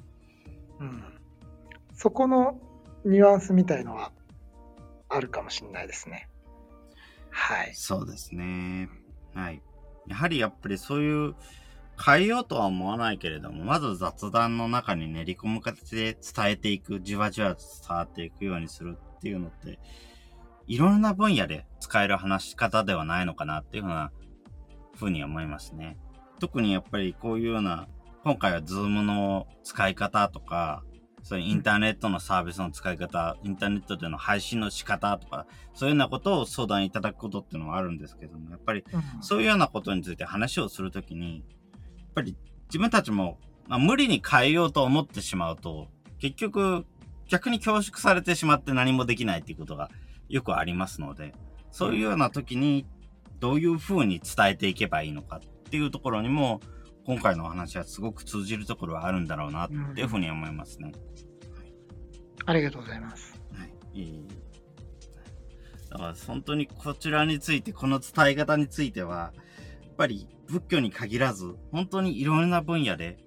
[0.81, 1.03] うん、
[1.95, 2.59] そこの
[3.05, 4.11] ニュアンスみたいのは
[5.09, 6.29] あるかもしれないですね。
[7.29, 7.71] はい。
[7.73, 8.89] そうですね。
[9.33, 9.61] はい。
[10.07, 11.35] やはりやっぱりそういう
[12.03, 19.79] 変えようとは思わないけれども、まず雑談の中に練り込む形で伝えていく、じわじわ伝わっていくようにするっていうのって、
[20.67, 24.11] いろんな分野で使える話し方ではないのかなっていうふうな
[24.95, 25.97] ふうに思いますね。
[26.39, 27.87] 特にやっぱりこういうような、
[28.23, 30.83] 今回はズームの使い方とか、
[31.25, 38.85] そういうインターネットのサービスの使い方、インターネットでの配信の仕方とか、そういうようなことを相談いただくことっていうのはあるんですけども、やっぱり
[39.21, 45.87] そういうようなことについて話をするときに、やっぱり自分たちも、まあ、無理に変えようと思ってしまうと、
[46.19, 46.85] 結局
[47.27, 49.89] 逆に恐縮されてしまって何もできないっていうことが
[50.29, 51.33] よくありますので、
[51.71, 52.85] そういうような時に
[53.39, 55.39] どういうふうに伝えていけばいいのかっ
[55.71, 56.61] ていうところにも、
[57.05, 60.91] 今回のお話はすごく通じるところはあるんだろうなっていうふうに思いますね。
[62.45, 63.39] ありがとうございます。
[63.53, 64.23] はい。
[65.89, 69.33] だから本当にこちらについて、この伝え方については、
[69.83, 73.17] やっぱり仏教に限らず、本当にいろんな分野で、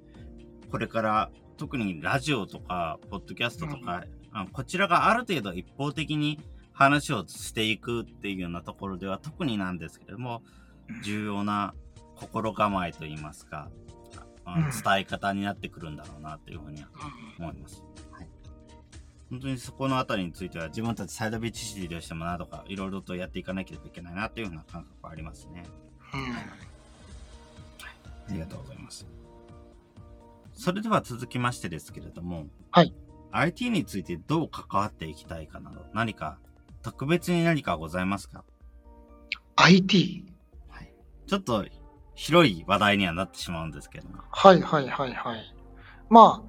[0.71, 6.41] これから特にラジオとか、ポッドキャストとか、うん、こちらがある程度一方的に
[6.73, 10.43] 話をしていくっていうようなところでは特になんですけれども、
[11.03, 11.75] 重要な
[12.19, 13.71] 心構えといいますか、
[14.47, 16.85] うん、伝え方になってくるんだろうなというふうに
[17.39, 17.83] 思います。
[18.11, 18.29] はい、
[19.31, 25.65] 本当にそこのあたりについては自分たちサイドビーチシティとしてもなとかいろいろとやっていかなければいけないなというような感覚はありますね。
[26.15, 26.33] うん、はい、
[28.29, 29.07] ありがとうございます。
[30.55, 32.93] それでは続きましてですけれども、はい。
[33.31, 36.39] IT についてどう関わっていきたいかなど、何か
[36.83, 38.45] 特別に何かございますか
[39.57, 40.25] ?IT?
[40.69, 40.93] はい。
[41.27, 41.65] ちょっと
[42.19, 44.17] 広い話題にはなってしまうんですけども。
[44.29, 45.55] はいはいはいはい。
[46.11, 46.43] ま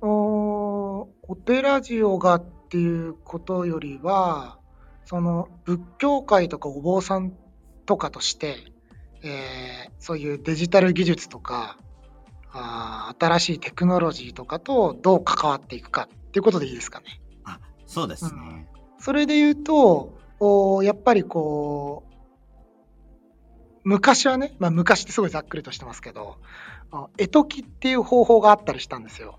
[0.00, 4.58] あ、おお寺ジオがっていうことよりは、
[5.04, 7.34] その仏教界とかお坊さん
[7.84, 8.72] とかとして、
[9.22, 11.76] えー、そういうデジタル技術とか
[12.52, 17.20] あ、新しいテクノロジーとかとどう関わっていくかっていうことでいいですかね。
[17.44, 18.30] あそうですね。
[18.32, 18.66] うん、
[18.98, 22.09] それで言うと、おやっぱりこう、
[23.84, 26.36] 昔はね、まあ、昔ってすごいざっくりとしてますけど、
[27.18, 29.38] 絵解きっていう方法があったりしたんですよ。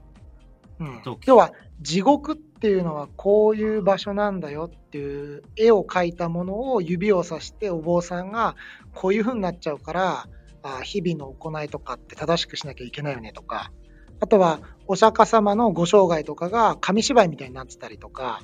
[0.80, 8.56] うん、要は地獄っていうのはこういう場所なんだよっていう絵を描いたものを指をさしてお坊さんが
[8.96, 10.28] こういう風になっちゃうから
[10.64, 13.72] あ日々の行いとかって正しくしなきゃいけないよねとか。
[14.20, 18.44] あとはお釈迦様のご生涯とかが紙芝居みたいになってたりとか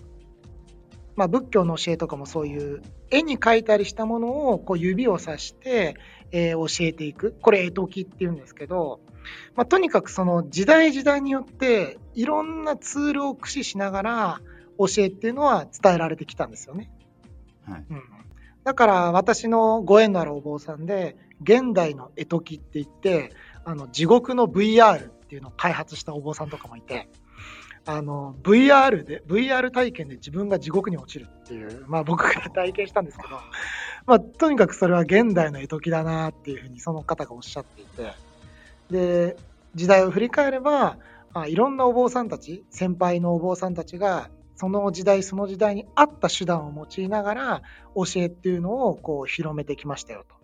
[1.18, 5.96] まあ、仏教の教えとかもそういう絵に描いたりしたものをこう指をさして、
[6.32, 7.36] えー、教えていく。
[7.42, 9.02] これ絵解きっていうんですけど、
[9.56, 14.42] まあ、とにかくその時代時代によっていろんなツールを駆使しながら
[14.78, 16.92] 教えっていうのは伝えられてきたんですよね。
[17.66, 18.04] はいうん、
[18.64, 23.34] だから私のご縁のあるお坊さんで現代の絵解きって言って
[23.66, 27.10] あの地獄の VR っていうのを開発したお坊さんとかもいて。
[27.88, 33.30] あの VR で VR 体験で自分が地獄に落ちるっていう、まあ、僕が体験したんですけど、
[34.06, 38.14] まあ、とにかくそれは現代の絵解きだなっていうふうにその方がおっしゃっていて
[38.92, 39.38] で
[39.74, 40.98] 時代を振り返れば
[41.34, 47.62] あいろんなお坊さんたち先輩のお坊さんたちがその時代その時代に合った手段を用いながら
[47.96, 50.36] 教えっていうのをこう広めてきましたよと。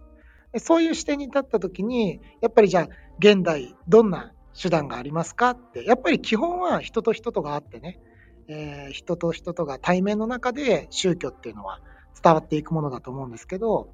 [0.53, 5.83] でそういう視点に立った時にやっぱりじゃあ現代どんな手段がありますかって。
[5.83, 7.99] やっぱり基本は人と人とがあってね、
[8.47, 11.79] えー、人と人とが対面の中で宗教っていうのは
[12.21, 13.93] 伝わっていくものだと思うんですけど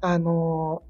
[0.00, 0.82] あの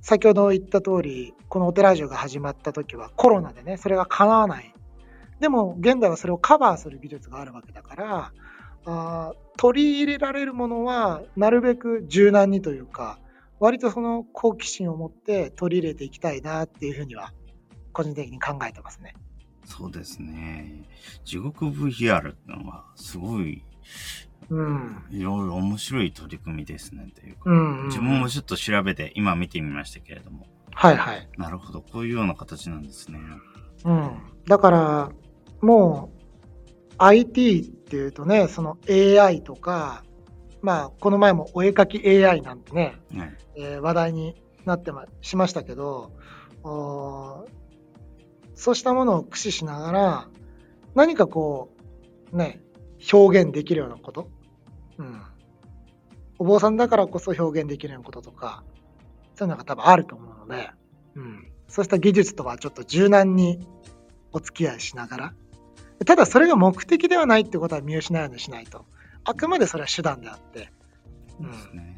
[0.00, 4.74] ー、先ほど言った通りこのお寺城が始まった時はコロナでねそれが叶わない。
[5.40, 8.32] でも現代はそれをカバーする技術があるわけだから
[8.86, 13.20] あ取り入れられるものはなるべく柔軟にというか
[13.60, 17.32] 割とその好奇心を持って取り入れていきたいなっていうふうには
[17.92, 19.14] 個人的に考えてますね。
[19.64, 20.84] そうですね。
[21.24, 23.62] 地獄 VR ってのはすごい、
[24.48, 30.46] うん、いろいろ面白い取り組みですねというか、うんうんうん、自分もちょっと調べて今見てみましたけれども。
[30.72, 31.28] はいはい。
[31.36, 31.80] なるほど。
[31.82, 33.18] こういうような形なんですね。
[33.84, 34.18] うん。
[34.46, 35.10] だから、
[35.60, 36.18] もう
[36.98, 40.04] IT っていうとね、その AI とか、
[40.62, 46.12] まあ、この前もお絵かき AI なんてね、はい、えー、話題になってましましたけど、
[48.58, 50.28] そうしたものを駆使しながら、
[50.96, 51.70] 何かこ
[52.32, 52.60] う、ね、
[53.12, 54.28] 表現できるようなこと、
[54.98, 55.22] うん、
[56.40, 58.64] お坊さんだからこそ表現できるようなこととか、
[59.36, 60.70] そういうのが多分あると思うので、
[61.14, 63.64] うん、そうした技術とはちょっと柔軟に
[64.32, 65.34] お付き合いしながら、
[66.04, 68.86] ただそれが目的ではないってことは見失うようにしないと。
[69.22, 70.72] あくまでそれは手段であって。
[71.38, 71.97] うん。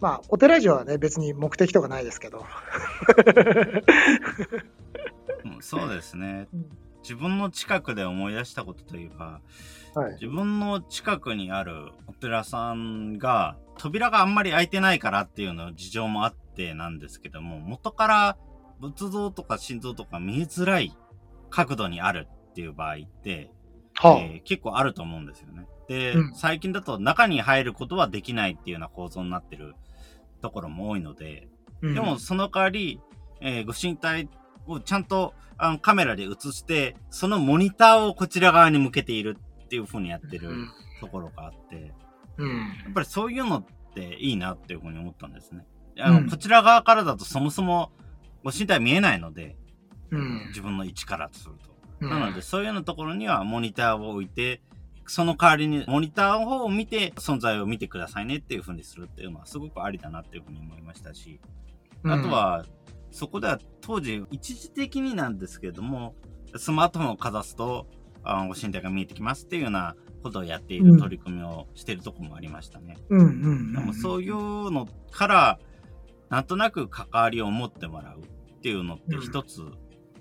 [0.00, 2.44] まあ、お寺城はね、別に目的とかないですけど。
[5.60, 6.48] そうですね。
[7.02, 9.40] 自分の近くで思い出したことというか、
[9.94, 18.36] はい、自分の近くにあるお寺さんが扉があんまり開いてないからっていうの事情もあってなんですけども、元から
[18.80, 20.96] 仏像とか心臓とか見えづらい
[21.50, 23.50] 角度にあるっていう場合って、
[23.94, 25.66] はあ、えー、結構あると思うんですよね。
[25.88, 29.74] で、うん、最近だと中に入ることはできないっていうような構造になってる
[30.44, 31.48] ところも多いので、
[31.80, 33.00] うん、でもその代わり、
[33.40, 34.28] えー、ご神体
[34.66, 40.50] をちゃんとあのカメラで映して、そのモニターをこちら側に向けているっていう風にやってる
[41.00, 41.94] ところがあって、
[42.36, 45.64] うん、やっぱりそういうのっていいなっていう風に思ったんですね。
[45.98, 47.92] あの、こちら側からだとそもそも
[48.42, 49.56] ご身体見えないので、
[50.48, 51.54] 自分の位置からとする
[52.00, 52.06] と。
[52.06, 54.60] なので、そういうのところにはモニターを置いて、
[55.06, 61.40] その代わりにモニターの方を見て、存在を見てくださいねっていう風にするっていうのはすごくありだなっていう風に思いましたし、
[62.04, 62.64] あとは、
[63.10, 66.14] そこでは当時、一時的になんですけれども、
[66.56, 67.86] スマートフォンをかざすと、
[68.24, 72.96] あ身体が見えてきますっていうようなことをやっている取り組みをしてるとこもありましたね。
[73.10, 75.58] うんうんうん、でもそういうのから、
[76.30, 79.62] なんとなく関わりを持ってもらうっていうのって一つ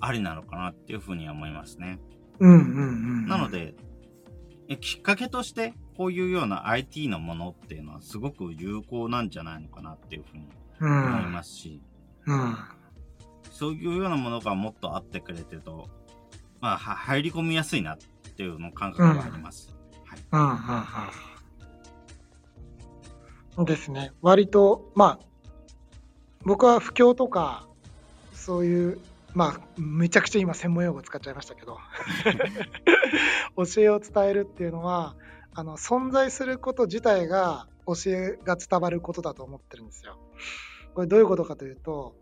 [0.02, 2.00] ありなのかなっていうふうには思いますね。
[2.40, 2.62] うんうんう
[3.26, 3.76] ん、なのでえ、
[4.80, 10.48] きっかけとしてこういうような IT のものっていうのはすごく有効なんじゃないのかなっていうふうに
[10.82, 11.82] 思いますし、
[12.26, 12.58] うん、
[13.52, 15.88] そういうようなものがもっとあってくれてると、
[16.60, 17.98] まあ、入り込みやすいなっ
[18.36, 19.76] ていうの感覚があります。
[20.06, 20.20] はい。
[20.32, 20.42] うん
[23.60, 23.66] うんう。
[23.66, 24.12] ですね。
[24.22, 25.26] 割と、まあ、
[26.44, 27.68] 僕は不況とか、
[28.34, 29.00] そういう
[29.34, 31.78] まあ、めちゃくちゃ今専門用語使っちゃいましたけど。
[33.56, 35.16] 教えを伝えるっていうのは
[35.54, 40.18] あの存在すること自体が教えが伝わることだと思ってるんですよ。
[40.96, 42.16] これどういうことかというと、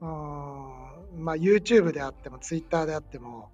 [0.00, 0.08] うん
[1.24, 3.50] まあ、YouTube であっても Twitter であっても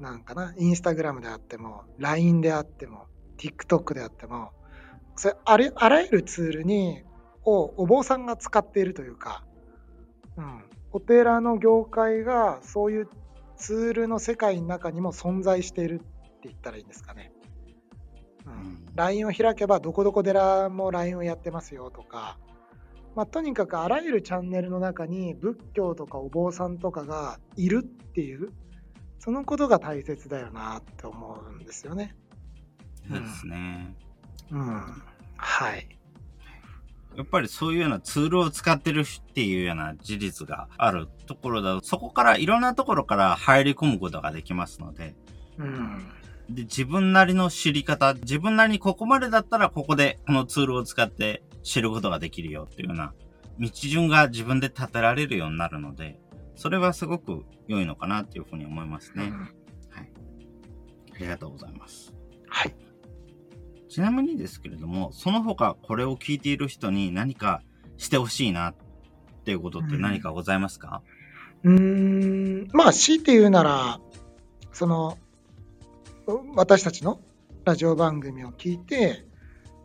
[0.00, 3.06] なんかな Instagram であっても LINE であっても
[3.38, 4.50] TikTok であっても
[5.16, 7.02] それあれあらゆるツールに
[7.44, 9.44] をお坊さんが使っているというか、
[10.36, 13.08] うん、お寺の業界がそういう
[13.56, 16.04] ツールの世界の中にも存在しているって
[16.44, 17.32] 言ったらいいんですかね。
[18.46, 22.38] うん、LINE を開けばどこどこ寺も LINE をやってますよとか、
[23.16, 28.52] まあ、とにかくあらゆるチャンネルの中に仏教とかお坊さんとかがいるっていう
[29.18, 32.14] そのことが大切だよなって思うんですよね。
[33.08, 33.96] そうですね。
[34.52, 35.02] うん、うん、
[35.36, 35.93] はい。
[37.16, 45.14] やっぱりそういうようなツールを使ってるっていうような事実があるところだと、そこからいろんなところから入り込むことができますので、
[45.58, 46.08] うん、
[46.50, 53.12] で自分なりの知り方、自分なりにここまでだったらここでこのツールを使って知ることができるよっていうような
[53.58, 56.18] 道順が自分で立てられるようになるので、
[56.56, 59.24] それはすごく良いのかなっていうふうに思いますね。
[59.24, 59.50] うん、はい。
[61.14, 62.12] ありがとうございます。
[62.48, 62.74] はい。
[63.94, 67.62] ちなみにですけれども、その他これを聞いている人に何か
[67.96, 68.74] してほしいなっ
[69.44, 71.00] ていうことって何かございますか？
[71.62, 74.00] うん、ん、まあ、強いて言うなら、
[74.72, 75.16] その、
[76.56, 77.20] 私たちの
[77.64, 79.24] ラジオ番組を聞いて、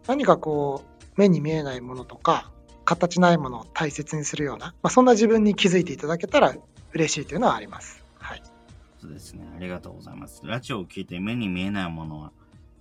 [0.08, 2.52] 何かこう、目に見えないものとか、
[2.86, 6.56] 形ないものを大切にするような、まあ、そんな自分に気づいていただけたら
[6.94, 8.04] 嬉しいというのはあります。
[8.18, 8.42] はい。
[9.00, 9.48] そうですね。
[9.56, 10.42] ありがとうございます。
[10.44, 12.32] ラジオを聞いて目に見えないものは、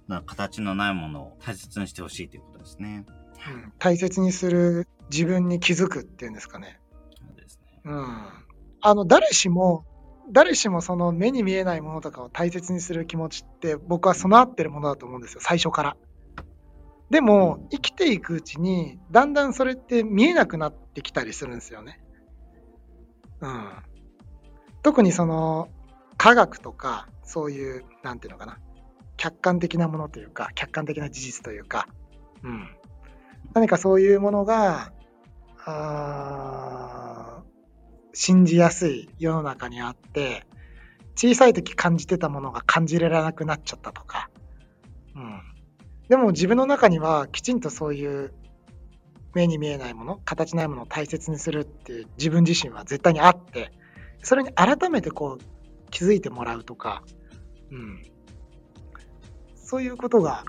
[0.09, 3.05] な形のないものを大切にしてほしいということですね。
[3.47, 6.81] うん、大切にする自分に気づくっていうんですかね。
[7.17, 7.81] そうですね。
[7.85, 8.29] うん。
[8.81, 9.85] あの、誰しも、
[10.31, 15.97] 誰しもその目に見えないものとかを大切にする気持ちって僕は備わってるものだと思うんですよ、最初から。
[17.11, 22.03] でも、生きていくうちに、だんだんそれって見えなくなってきたりするんですよね。
[23.41, 23.71] うん。
[24.83, 25.69] 特にその、
[26.19, 28.59] 科学とか、そういう、なんていうのかな、
[29.19, 31.87] 客観的なものというか、客観的な事実というか、
[32.43, 32.71] うん。
[33.53, 34.93] 何かそういうものが、
[35.67, 37.43] あ
[38.15, 40.47] 信じやすい世の中にあって、
[41.15, 44.31] 小さい時感じてたものが感じられなくなっちゃったとか、
[45.15, 45.41] うん。
[46.09, 48.33] でも自分の中にはきちんとそういう
[49.35, 53.73] 目に見えないもの、形ないものを大切にするっていう自分自身は絶対にあって、
[54.23, 57.03] それに改めてこう気づいてもらうとか、
[57.71, 58.03] うん。
[59.69, 60.47] そういうことが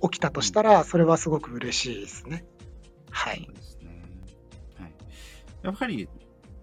[0.00, 2.46] 起きたとしたら、それはすごく嬉しいですね。
[3.10, 3.44] はい。
[3.44, 4.02] そうですね。
[4.78, 4.94] はい。
[5.62, 6.08] やっぱり、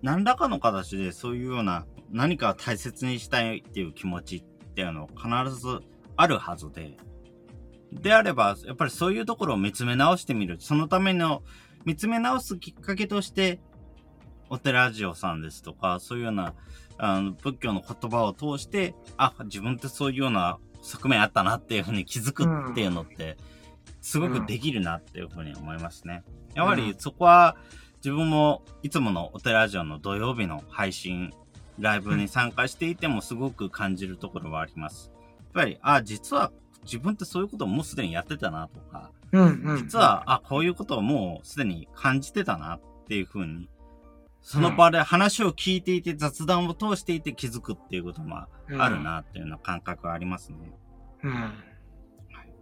[0.01, 4.43] 何らかの形でそういうような何か大切にしたいっていう気持ちっ
[4.73, 5.81] ていうのは必ず
[6.15, 6.97] あるはずで、
[7.91, 10.57] であれば、やっぱりそういうところを見つめ直してみる。
[10.59, 11.43] そのための
[11.85, 13.61] 見つめ直すきっかけとして、
[14.49, 16.55] お寺ジオさんですとか、そういうような、
[16.97, 23.37] あの、仏教の言葉を通して、あ、自分ってそういうような側面あったなっていうふうに気づくっていうのって、
[24.01, 26.23] すごくできるなっていうふうに思いますね。
[26.55, 27.55] やはりそこは、
[28.03, 31.31] 自分もいつものお寺ジオの土曜日の配信、
[31.77, 35.11] ライブに参加していてもすごく感じるところはあります。
[35.37, 36.51] やっぱり、あ、実は
[36.83, 43.69] 自分ってそういうことをもうすでにやってたなとか、うんうん、実は、あ、こういうことをもうすでに感じてたなっていうふうに、
[44.41, 48.47] その場で話を聞いていて、雑談を通していて気づくっていうこともあ
[48.89, 50.73] るなっていうような感覚がありますね。
[51.23, 51.31] うん。
[51.31, 51.53] はい、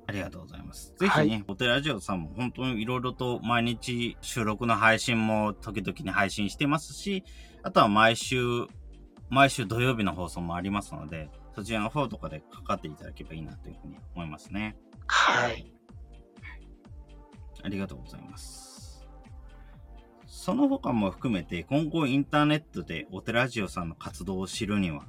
[0.07, 0.93] ありがとうございます。
[0.99, 7.23] ぜひね、はい、お寺ジオさんも本当にいろいろと毎日収録の配信も時々に配信してますし、
[7.63, 8.67] あとは毎週、
[9.29, 14.75] 毎週土曜日の放送もありますので、そちらの方とかでかかっていただければいいなというふうに思いますね。
[15.07, 15.73] はい。
[17.61, 18.68] ありがとうございます。
[20.41, 25.03] その他も含めて、今後インターネットでお寺ジオさんの活動を知るには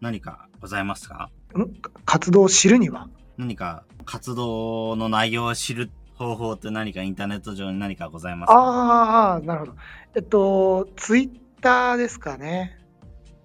[0.00, 1.30] 何かございますか？
[1.54, 1.70] ん？
[2.06, 3.10] 活動を知るには？
[3.36, 8.54] 何か活動の内容を知る方法って何かインターネット上に何かございますか？
[8.54, 9.74] ああ、なるほど。
[10.16, 11.30] えっと、ツイッ
[11.60, 12.78] ターですかね。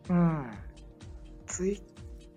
[0.10, 0.52] うん。
[1.48, 1.82] ツイッ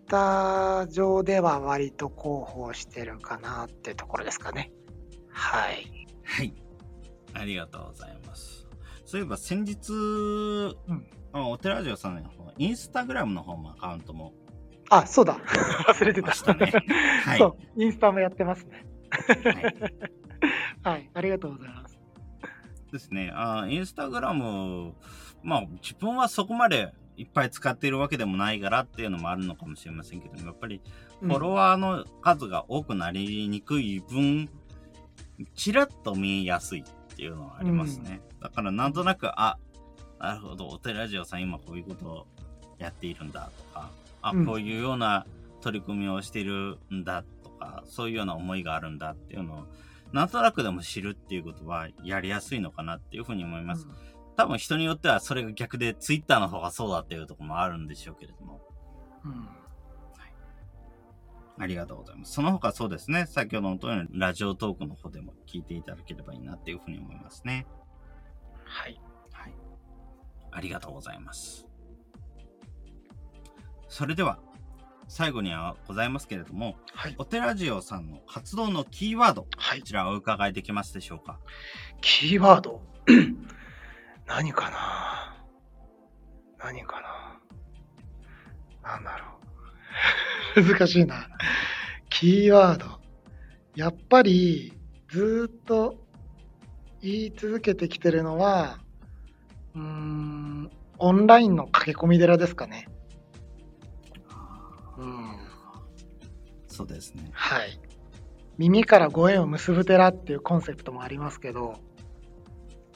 [0.08, 4.72] ター上では割と広報してるかなってところですかね。
[5.30, 5.86] はい。
[6.24, 6.52] はい。
[7.38, 8.66] ありがとうございます。
[9.04, 12.22] そういえば先日、うん、お寺城さんの
[12.58, 14.32] インスタグラムの方もアカウントも。
[14.90, 15.38] あ、そうだ。
[15.88, 16.32] 忘れてた。
[16.32, 16.72] たね、
[17.24, 17.38] はい。
[17.38, 18.84] そう、インスタもやってますね。
[19.44, 19.74] はい。
[20.82, 21.98] はい、ありがとうございます。
[22.92, 23.32] ですね。
[23.34, 24.94] あインスタグラム、
[25.42, 30.80] まあ自分はそこまでいっぱい使っているわけでもないからっていうのもあるのかもしれませんけども、やっぱり
[31.20, 34.48] フォロワーの数が多くなりにくい分、
[35.54, 36.84] ちらっと見えやすいっ
[37.16, 38.20] ていうのはありますね。
[38.34, 39.58] うん、だからなんとなく、あ、
[40.18, 42.26] なるほど、お寺ジオさん今こういうことを
[42.78, 43.90] やっているんだとか、
[44.22, 45.26] あ、こういうような
[45.60, 49.66] 取り組みをしているんだとか、そういうような思いがあるんだっていうのを、
[50.12, 53.86] なんとなくでも知るっていうことはやりやすいのかなっていうふうに思います。
[53.86, 58.60] うん多分人によってはそれが逆で、ツイッターの方がそうだっていうところもあるんでしょうけれども。
[59.24, 59.48] うん。
[61.58, 61.64] はい。
[61.64, 62.32] ありがとうございます。
[62.32, 67.66] その他そうですね、先ほどの通りラジオトークの方でも聞いていただければいいなっていうふうに思いますね。
[68.64, 69.00] はい。
[69.32, 69.54] はい。
[70.52, 71.66] ありがとうございます。
[73.88, 74.38] それでは、
[75.08, 81.38] 最後にはございますけれども、はい、お寺ジオさんの活動のキーワード、はい、こちらお伺いできますでしょうか？
[82.00, 82.82] キーワード？
[84.26, 85.46] 何かな？
[86.58, 87.00] 何か
[88.82, 88.90] な？
[88.90, 89.35] なんだろう。
[90.56, 91.28] 難しいな。
[92.08, 93.00] キーワード。
[93.74, 94.72] やっぱり、
[95.08, 95.96] ずっと
[97.02, 98.78] 言い続けてきてるのは、
[99.74, 102.88] うーん、オンラインの駆け込み寺ですかね。
[104.96, 105.36] うん。
[106.68, 107.28] そうですね。
[107.32, 107.78] はい。
[108.58, 111.74] 耳からご縁を結ぶ寺っていうコンセプトもありますけど、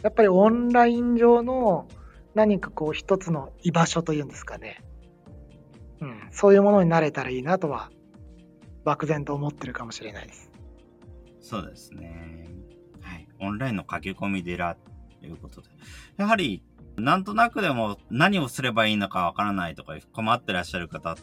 [0.02, 1.86] やっぱりオンライン上の
[2.34, 4.82] 何かこう一つの居場所というんですかね。
[6.00, 7.90] うん、そういうものになれたらいいなとは
[8.84, 10.50] 漠然と思ってるかもしれないです。
[11.40, 12.48] そうですね。
[13.00, 13.28] はい。
[13.40, 14.76] オンラインの駆け込み寺
[15.20, 15.68] ということで。
[16.16, 16.62] やはり、
[16.96, 21.16] なんとなくでも何をすればいいのかわからないとか困ってらっしゃる方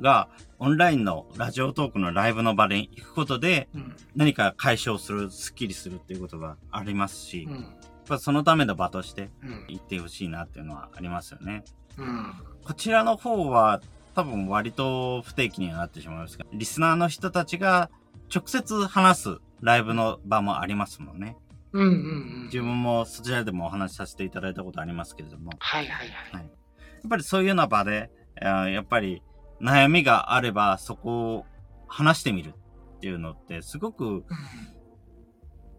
[0.00, 3.96] が、オンラインのラジオトークのライブの場に行くことで、うん。
[4.14, 7.66] 何か解消する、スッキリするっていうことがありますし、やっうん。
[8.06, 9.64] ぱそのための場としてうん。
[9.68, 11.64] 行ってほしいなっていうのはありますよね。
[11.98, 12.32] うん。
[12.64, 13.80] こちらの方は
[14.16, 17.90] 多分割と不定期にはなってしまいますが、リスナーの人たちが
[18.34, 21.36] 直接話すライブの場もありますもんね。
[21.72, 21.82] うん。
[21.82, 21.90] うん。
[21.90, 22.42] うん。
[22.46, 26.42] 自分もそちらでもお話しさせていただいたことありますけれども、はいはいはい。
[26.42, 28.10] やっぱりそういうような場で、
[28.40, 29.22] やっぱり
[29.60, 31.46] 悩みがあればそこを
[31.86, 32.54] 話してみる
[32.96, 34.24] っていうのってすごく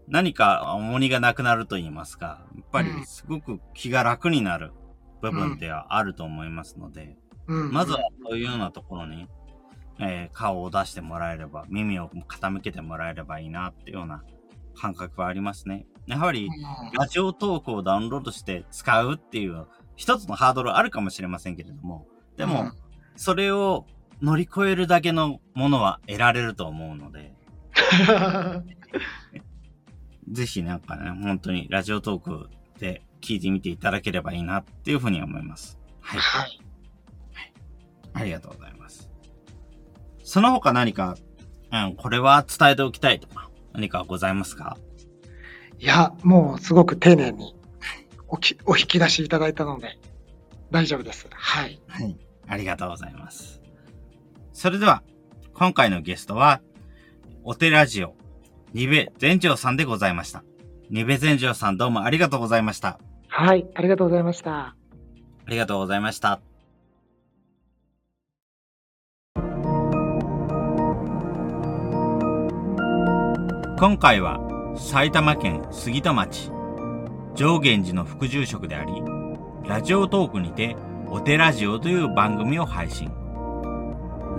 [0.07, 4.73] 何か重荷がなくなると言いますか、やっぱりすごく気が楽になる
[5.21, 7.17] 部分ではあると思いますので、
[7.47, 7.71] うん。
[7.71, 9.27] まずはそういうようなところに、
[9.99, 14.23] えー顔を出してもらえれば、耳を傾けてもらえればいいなっていうような
[14.75, 15.85] 感覚はありますね。
[16.05, 22.73] やはり、うん、ラジオトークをダウンロードして使うっていう一つのハードルあるかもしれませんけれども、でも、うん
[23.17, 23.85] それを
[24.21, 27.33] 乗り越えるだけのものは得られると思うので、
[30.31, 35.79] ぜひなんかね、本当にラジオトークで聞いてみていただければいいなっていうふうに思います。
[35.99, 36.19] はい。
[36.19, 36.61] はい。
[38.19, 39.09] ありがとうございます。
[40.23, 41.17] その他何か、
[41.71, 44.77] うん、これは伝えておきたいとか、何かございますか？
[45.79, 47.55] いや、もうすごく丁寧に
[48.27, 49.99] おきお引き出しいただいたので、
[50.71, 51.27] 大丈夫です。
[51.31, 51.79] はい。
[51.87, 52.17] はい。
[52.47, 53.61] ありがとうございます。
[54.53, 55.03] それでは、
[55.53, 56.61] 今回のゲストは、
[57.43, 58.15] お手ラジオ、
[58.73, 60.43] ニベ全長さんでございました。
[60.89, 62.99] ニベ全長さんどうもありがとうございました。
[63.27, 63.67] はい。
[63.75, 64.51] ありがとうございました。
[64.55, 64.75] あ
[65.47, 66.41] りがとうございました。
[73.79, 74.39] 今回は
[74.75, 76.51] 埼玉県杉戸町
[77.35, 79.03] 上源寺の副住職であり
[79.65, 80.75] ラジオトークにて
[81.05, 83.11] お手ラジオという番組を配信。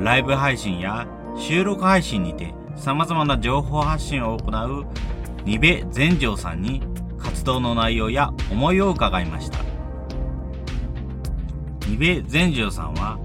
[0.01, 4.86] ライブ配信や収録配信にて様々な情報発信を行う
[5.45, 6.82] ニベ全城さんに
[7.16, 9.61] 活動の内容や思いを伺いました。
[11.89, 13.20] ニベ全城さんは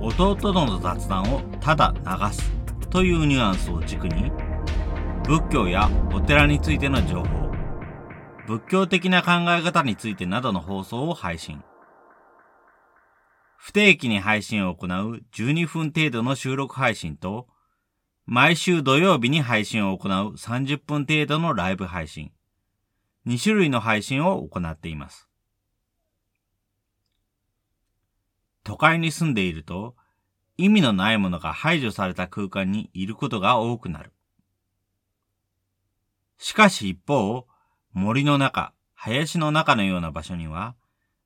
[0.00, 2.50] 弟との雑談をただ流す
[2.90, 4.32] というニュアンスを軸に
[5.28, 7.50] 仏教やお寺についての情報。
[8.46, 11.62] 仏教的な考え方についてなどの放送を配信。
[13.58, 17.46] 不定期に配信を行う12分程度の収録配信と
[18.24, 22.32] 毎週土曜日に配信を行う30分程度のライブ配信。
[23.26, 25.28] 2種類の配信を行っています。
[28.64, 29.94] 都会に住んでいると、
[30.56, 34.14] 意味のないものが排除された空間にいることが多くなる。
[36.38, 37.46] しかし一方、
[37.92, 40.76] 森の中、林の中のような場所には、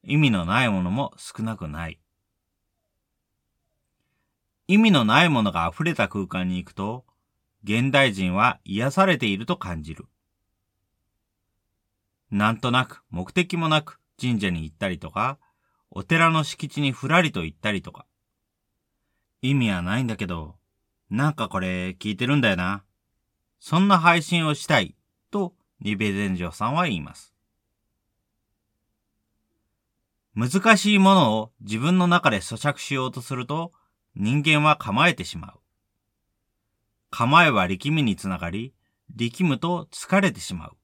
[0.03, 2.01] 意味のないものも少なくない。
[4.67, 7.05] 意味のないものが溢れた空間に行くと、
[7.63, 10.07] 現代人は癒されていると感じる。
[12.31, 15.39] なんとなく目的もなく神社に行ったりとか、
[15.91, 18.07] お寺の敷地にふらりと行ったりとか。
[19.43, 20.57] 意味はないんだけど、
[21.11, 22.83] なんかこれ聞いてるんだよな。
[23.61, 24.97] そんな配信をしたい、
[25.33, 27.35] とニベゼンジョさんは言います。
[30.35, 33.73] 難しいものを自分の中で咀嚼しようとすると、
[34.15, 35.61] 人間は構えてしまう。
[37.11, 38.73] 構えは力みにつながり、
[39.15, 40.77] 力むと疲れてしまう。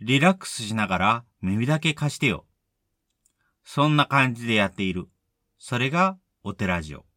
[0.00, 2.44] リラックスしながら耳だけ貸してよ。
[3.64, 5.08] そんな感じでやっている。
[5.58, 7.11] それがお手ラジオ。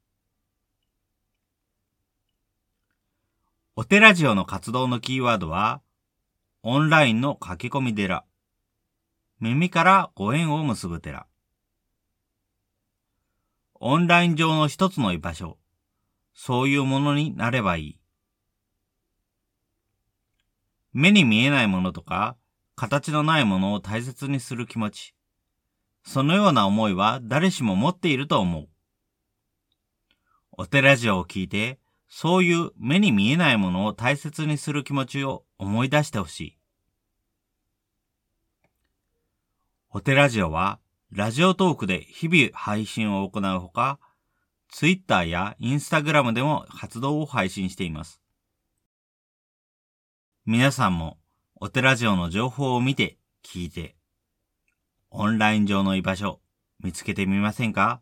[3.77, 5.81] お手ラジオの活動のキーワードは、
[6.63, 8.23] オンラインの書き込み寺。
[9.41, 11.27] 耳からご縁を結ぶ寺。
[13.73, 15.57] オンライン上の一つの居場所。
[16.33, 17.99] そういうものになればいい。
[20.93, 22.37] 目に見えないものとか、
[22.77, 25.15] 形のないものを大切にする気持ち。
[26.05, 28.69] そのような思いは誰しも持っていると思う。
[30.53, 31.77] お手ラジオを聞いて、
[32.17, 36.57] そういう目に見えないものを大切にする気持ちを思い出してほしい。
[39.89, 40.79] お手ラジオは、
[41.11, 43.99] ラジオトークで日々配信を行うほか、
[44.69, 48.21] ツイッターやインスタグラムでも活動を配信しています。
[50.45, 51.17] 皆さんも、
[51.55, 53.97] お手ラジオの情報を見て、聞いて、
[55.09, 56.39] オンライン上の居場所、
[56.79, 57.99] 見つけてみませんか？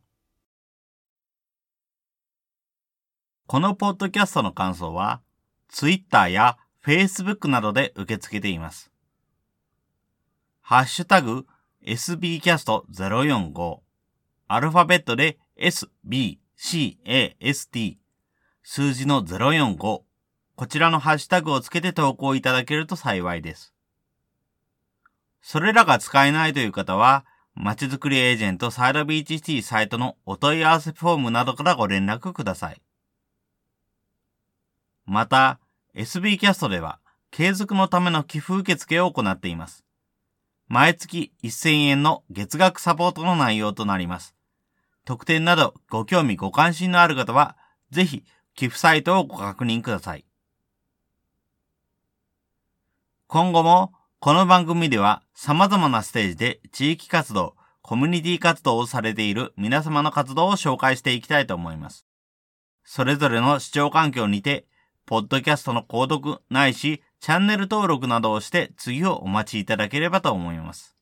[3.45, 5.21] このポッドキャストの感想は、
[5.69, 8.91] Twitter や Facebook などで受け付けています。
[10.61, 11.45] ハッシュタグ
[11.85, 13.79] sbcast045
[14.47, 16.37] アルファベットで sbcast
[18.63, 19.77] 数字の045
[20.55, 23.73] こちらのハッシュタグをつけて投稿いただけると幸いです。
[25.41, 27.25] それらが使えないという方は、
[27.55, 32.81] まちづくりエージェントサイドビーチシティサイトのお問い合わせフォームなどからご連絡ください。
[35.05, 35.59] また、
[35.95, 36.99] SB キャストでは、
[37.31, 39.83] 継続のための寄付受付を行っています。
[40.67, 44.35] 毎月1000円の月額サポートの内容となります。
[45.05, 47.57] 特典などご興味ご関心のある方は、
[47.91, 48.23] ぜひ
[48.55, 50.25] 寄付サイトをご確認ください。
[53.27, 62.07] 今後も、この番組では様々なステージで地域活動、コミュニティ活動をされている皆様の活動を紹介していきたいと思います。
[62.85, 64.65] それぞれの視聴環境にて、
[65.05, 70.95] ポッドキャストの購読ないし、チャンネル登録などをして次をお待ちいただければと思います。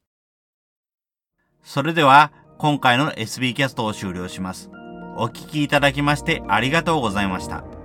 [1.64, 4.70] それでは、今回の SB キャストを終了します。
[5.18, 7.81] お聴きいただきましてありがとうございました。